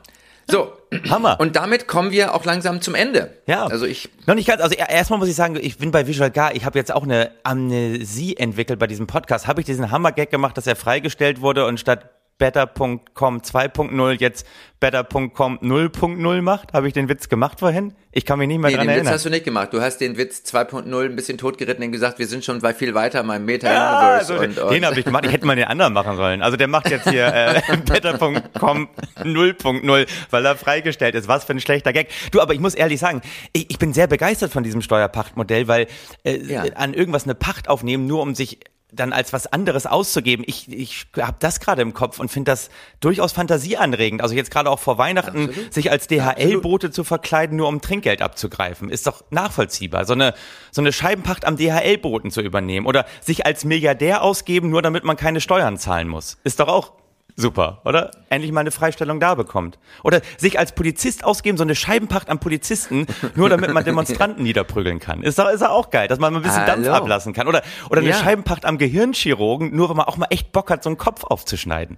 So. 0.50 0.74
Hammer. 1.10 1.40
Und 1.40 1.56
damit 1.56 1.88
kommen 1.88 2.12
wir 2.12 2.34
auch 2.36 2.44
langsam 2.44 2.82
zum 2.82 2.96
Ende. 2.96 3.38
Ja. 3.48 3.66
Also 3.68 3.86
ich 3.86 4.10
Noch 4.26 4.36
nicht 4.36 4.48
ganz. 4.48 4.62
Also 4.62 4.76
er- 4.76 4.90
erstmal 4.90 5.18
muss 5.20 5.30
ich 5.30 5.36
sagen, 5.36 5.58
ich 5.62 5.78
bin 5.78 5.92
bei 5.92 6.06
Visual 6.08 6.30
Gar. 6.32 6.56
Ich 6.56 6.66
habe 6.66 6.78
jetzt 6.78 6.92
auch 6.94 7.04
eine 7.04 7.32
Amnesie 7.44 8.36
entwickelt 8.38 8.78
bei 8.80 8.88
diesem 8.88 9.08
Podcast. 9.08 9.48
Habe 9.48 9.62
ich 9.62 9.66
diesen 9.66 9.90
Hammer-Gag 9.92 10.30
gemacht, 10.32 10.58
dass 10.58 10.68
er 10.68 10.76
freigestellt 10.76 11.40
wurde 11.42 11.66
und 11.66 11.80
statt 11.80 12.10
better.com 12.38 13.38
2.0 13.39 14.12
jetzt 14.19 14.46
better.com 14.80 15.60
0.0 15.60 16.41
macht? 16.41 16.74
Habe 16.74 16.88
ich 16.88 16.93
den 16.93 17.08
Witz 17.08 17.30
gemacht 17.30 17.60
vorhin? 17.60 17.93
Ich 18.12 18.26
kann 18.26 18.38
mich 18.38 18.48
nicht 18.48 18.60
mehr 18.60 18.69
Nee, 18.69 18.76
dran 18.78 18.88
den 18.88 18.89
Witz 18.91 18.98
erinnern. 18.98 19.13
hast 19.13 19.26
du 19.26 19.30
nicht 19.30 19.46
gemacht. 19.46 19.69
Du 19.72 19.82
hast 19.82 19.98
den 20.00 20.17
Witz 20.17 20.43
2.0 20.46 21.06
ein 21.06 21.15
bisschen 21.15 21.38
totgeritten 21.38 21.84
und 21.86 21.91
gesagt, 21.91 22.19
wir 22.19 22.28
sind 22.28 22.43
schon 22.43 22.60
bei 22.60 22.74
viel 22.74 22.93
weiter 22.93 23.22
in 23.22 23.28
meinem 23.28 23.48
Ja, 23.48 23.54
Meta-Universe. 23.54 24.34
also, 24.34 24.43
und, 24.43 24.60
und, 24.60 24.72
den 24.74 24.86
habe 24.86 25.00
ich 25.00 25.06
gemacht. 25.06 25.26
Ich 25.26 25.32
hätte 25.32 25.46
mal 25.46 25.56
den 25.56 25.65
anderen 25.65 25.93
machen 25.93 26.15
sollen. 26.17 26.41
Also 26.41 26.58
der 26.58 26.67
macht 26.67 26.89
jetzt 26.89 27.10
hier 27.10 27.28
äh, 27.34 27.62
better.com 27.86 28.89
0.0, 29.22 30.08
weil 30.30 30.46
er 30.46 30.56
freigestellt 30.56 31.15
ist. 31.15 31.28
Was 31.28 31.46
für 31.46 31.54
ein 31.54 31.60
schlechter 31.62 31.93
Gag. 31.93 32.10
Du, 32.32 32.41
aber 32.41 32.54
ich 32.54 32.60
muss 32.60 32.76
ehrlich 32.76 33.00
sagen, 33.00 33.22
ich, 33.54 33.69
ich 33.72 33.80
bin 33.80 33.93
sehr 33.93 34.08
begeistert 34.08 34.52
von 34.52 34.63
diesem 34.63 34.82
Steuerpachtmodell, 34.82 35.67
weil 35.67 35.88
äh, 36.24 36.38
Ja. 36.38 36.63
an 36.76 36.93
irgendwas 36.93 37.24
eine 37.24 37.36
Pacht 37.36 37.69
aufnehmen, 37.69 38.06
nur 38.06 38.22
um 38.22 38.36
sich 38.36 38.60
dann 38.95 39.13
als 39.13 39.34
was 39.34 39.47
anderes 39.47 39.86
auszugeben. 39.86 40.43
Ich, 40.47 40.71
ich 40.71 41.08
habe 41.17 41.38
das 41.39 41.60
gerade 41.60 41.82
im 41.82 41.93
Kopf 41.93 42.19
und 42.19 42.29
finde 42.29 42.51
das 42.51 42.69
durchaus 42.99 43.32
fantasieanregend. 43.34 44.21
Also 44.21 44.36
jetzt 44.36 44.51
gerade 44.51 44.69
auch 44.69 44.79
vor 44.79 44.97
Weihnachten, 44.97 45.49
Absolut. 45.49 45.73
sich 45.73 45.91
als 45.91 46.08
DHL-Bote 46.08 46.91
zu 46.91 47.03
verkleiden, 47.03 47.58
nur 47.58 47.67
um 47.67 47.82
Trinkgeld 47.82 48.21
abzugreifen, 48.21 48.89
ist 48.89 49.08
doch 49.08 49.23
nachvollziehbar. 49.29 50.06
So 50.06 50.13
eine, 50.13 50.34
so 50.71 50.82
eine 50.82 50.91
Scheibenpacht 50.91 51.45
am 51.45 51.58
DHL-Boten 51.58 52.32
zu 52.32 52.41
übernehmen 52.41 52.86
oder 52.86 53.06
sich 53.21 53.45
als 53.45 53.65
Milliardär 53.65 54.21
ausgeben, 54.21 54.69
nur 54.69 54.82
damit 54.82 55.03
man 55.03 55.17
keine 55.17 55.41
Steuern 55.41 55.77
zahlen 55.77 56.08
muss, 56.08 56.38
ist 56.43 56.60
doch 56.60 56.67
auch 56.67 56.93
super, 57.36 57.82
oder? 57.86 58.12
Endlich 58.30 58.52
mal 58.52 58.62
eine 58.62 58.72
Freistellung 58.72 59.19
da 59.19 59.36
bekommt. 59.36 59.78
Oder 60.04 60.22
sich 60.38 60.58
als 60.60 60.74
Polizist 60.74 61.24
ausgeben, 61.24 61.58
so 61.58 61.63
eine 61.63 61.76
Scheibenpacht 61.76 62.30
am 62.30 62.39
Polizisten, 62.39 63.06
nur 63.36 63.50
damit 63.50 63.74
man 63.74 63.84
Demonstranten 63.84 64.43
niederprügeln 64.43 65.00
kann. 65.00 65.24
Ist 65.24 65.38
doch, 65.39 65.50
ist 65.50 65.62
doch 65.62 65.69
auch 65.69 65.89
geil, 65.89 66.08
dass 66.08 66.19
man 66.19 66.34
mal 66.34 66.39
ein 66.39 66.43
bisschen 66.43 66.65
Dampf 66.65 66.86
Hallo. 66.88 66.96
ablassen 66.98 67.34
kann. 67.34 67.48
Oder, 67.48 67.62
oder 67.89 68.02
eine 68.02 68.10
Ja. 68.10 68.15
Scheibenpacht 68.15 68.65
am 68.65 68.78
Gehirnchirurgen, 68.78 69.76
nur 69.76 69.89
wenn 69.89 69.98
man 69.98 70.06
auch 70.06 70.17
mal 70.17 70.28
echt 70.30 70.52
Bock 70.52 70.69
hat, 70.69 70.84
so 70.84 70.89
einen 70.89 70.98
Kopf 70.98 71.24
aufzuschneiden. 71.24 71.98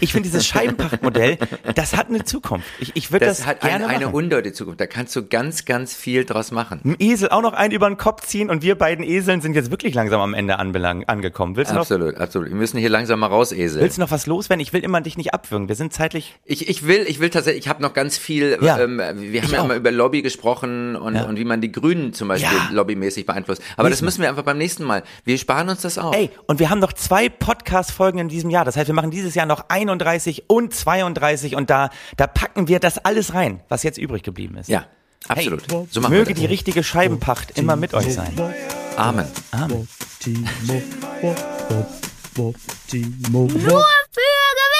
Ich 0.00 0.12
finde 0.12 0.28
dieses 0.28 0.46
Scheibenpachtmodell, 0.46 1.38
das 1.74 1.96
hat 1.96 2.08
eine 2.08 2.24
Zukunft. 2.24 2.66
Ich, 2.80 2.92
ich 2.94 3.12
würde 3.12 3.26
das, 3.26 3.38
das 3.38 3.46
hat 3.46 3.60
gerne 3.60 3.86
eine, 3.86 4.06
eine 4.06 4.08
undeutliche 4.08 4.54
Zukunft. 4.54 4.80
Da 4.80 4.86
kannst 4.86 5.14
du 5.14 5.26
ganz, 5.26 5.64
ganz 5.64 5.94
viel 5.94 6.24
draus 6.24 6.50
machen. 6.50 6.80
Ein 6.84 6.96
Esel 6.98 7.28
auch 7.30 7.42
noch 7.42 7.52
einen 7.52 7.72
über 7.72 7.88
den 7.88 7.96
Kopf 7.96 8.26
ziehen 8.26 8.50
und 8.50 8.62
wir 8.62 8.76
beiden 8.76 9.04
Eseln 9.04 9.40
sind 9.40 9.54
jetzt 9.54 9.70
wirklich 9.70 9.94
langsam 9.94 10.20
am 10.20 10.34
Ende 10.34 10.58
anbelang, 10.58 11.04
angekommen. 11.04 11.56
Willst 11.56 11.70
du, 11.70 11.74
noch, 11.76 11.82
Absolut, 11.82 12.16
absolut. 12.16 12.48
Wir 12.48 12.56
müssen 12.56 12.78
hier 12.78 12.90
langsam 12.90 13.20
mal 13.20 13.28
raus, 13.28 13.52
Esel. 13.52 13.82
willst 13.82 13.98
du 13.98 14.02
noch 14.02 14.10
was 14.10 14.26
loswerden? 14.26 14.55
Ich 14.60 14.72
will 14.72 14.82
immer 14.84 15.00
dich 15.00 15.16
nicht 15.16 15.32
abwürgen. 15.34 15.68
Wir 15.68 15.74
sind 15.74 15.92
zeitlich. 15.92 16.34
Ich, 16.44 16.68
ich 16.68 16.86
will, 16.86 17.04
ich 17.08 17.20
will 17.20 17.30
tatsächlich, 17.30 17.64
ich 17.64 17.68
habe 17.68 17.82
noch 17.82 17.94
ganz 17.94 18.18
viel, 18.18 18.58
Ja. 18.60 18.78
ähm, 18.78 18.98
wir 18.98 19.06
haben 19.06 19.22
Ich 19.22 19.50
ja 19.50 19.60
auch. 19.60 19.64
immer 19.64 19.74
über 19.76 19.90
Lobby 19.90 20.22
gesprochen 20.22 20.96
und, 20.96 21.14
Ja. 21.16 21.24
und 21.24 21.38
wie 21.38 21.44
man 21.44 21.60
die 21.60 21.70
Grünen 21.72 22.12
zum 22.12 22.28
Beispiel 22.28 22.56
Ja. 22.56 22.68
lobbymäßig 22.72 23.26
beeinflusst. 23.26 23.62
Aber 23.76 23.88
das 23.90 24.00
Nächstes 24.00 24.02
Mal. 24.02 24.06
müssen 24.06 24.22
wir 24.22 24.28
einfach 24.30 24.42
beim 24.44 24.58
nächsten 24.58 24.84
Mal. 24.84 25.02
Wir 25.24 25.38
sparen 25.38 25.68
uns 25.68 25.82
das 25.82 25.98
auf. 25.98 26.14
Ey, 26.14 26.30
und 26.46 26.58
wir 26.58 26.70
haben 26.70 26.78
noch 26.80 26.92
zwei 26.92 27.28
Podcast-Folgen 27.28 28.18
in 28.18 28.28
diesem 28.28 28.50
Jahr. 28.50 28.64
Das 28.64 28.76
heißt, 28.76 28.86
wir 28.88 28.94
machen 28.94 29.10
dieses 29.10 29.34
Jahr 29.34 29.46
noch 29.46 29.66
31 29.68 30.44
und 30.48 30.74
32 30.74 31.56
und 31.56 31.70
da, 31.70 31.90
da 32.16 32.26
packen 32.26 32.68
wir 32.68 32.80
das 32.80 32.98
alles 32.98 33.34
rein, 33.34 33.60
was 33.68 33.82
jetzt 33.82 33.98
übrig 33.98 34.22
geblieben 34.22 34.56
ist. 34.56 34.68
Ja, 34.68 34.86
absolut. 35.28 35.62
Hey, 35.70 35.86
so 35.90 36.00
möge 36.02 36.32
das. 36.32 36.40
die 36.40 36.46
richtige 36.46 36.82
Scheibenpacht 36.82 37.58
immer 37.58 37.76
mit 37.76 37.94
euch 37.94 38.14
sein. 38.14 38.32
Amen. 38.96 39.26
Amen. 39.50 39.88
Mobbing, 42.36 43.16
Nur 43.30 43.48
für 43.48 43.56
Gewinner! 43.56 44.75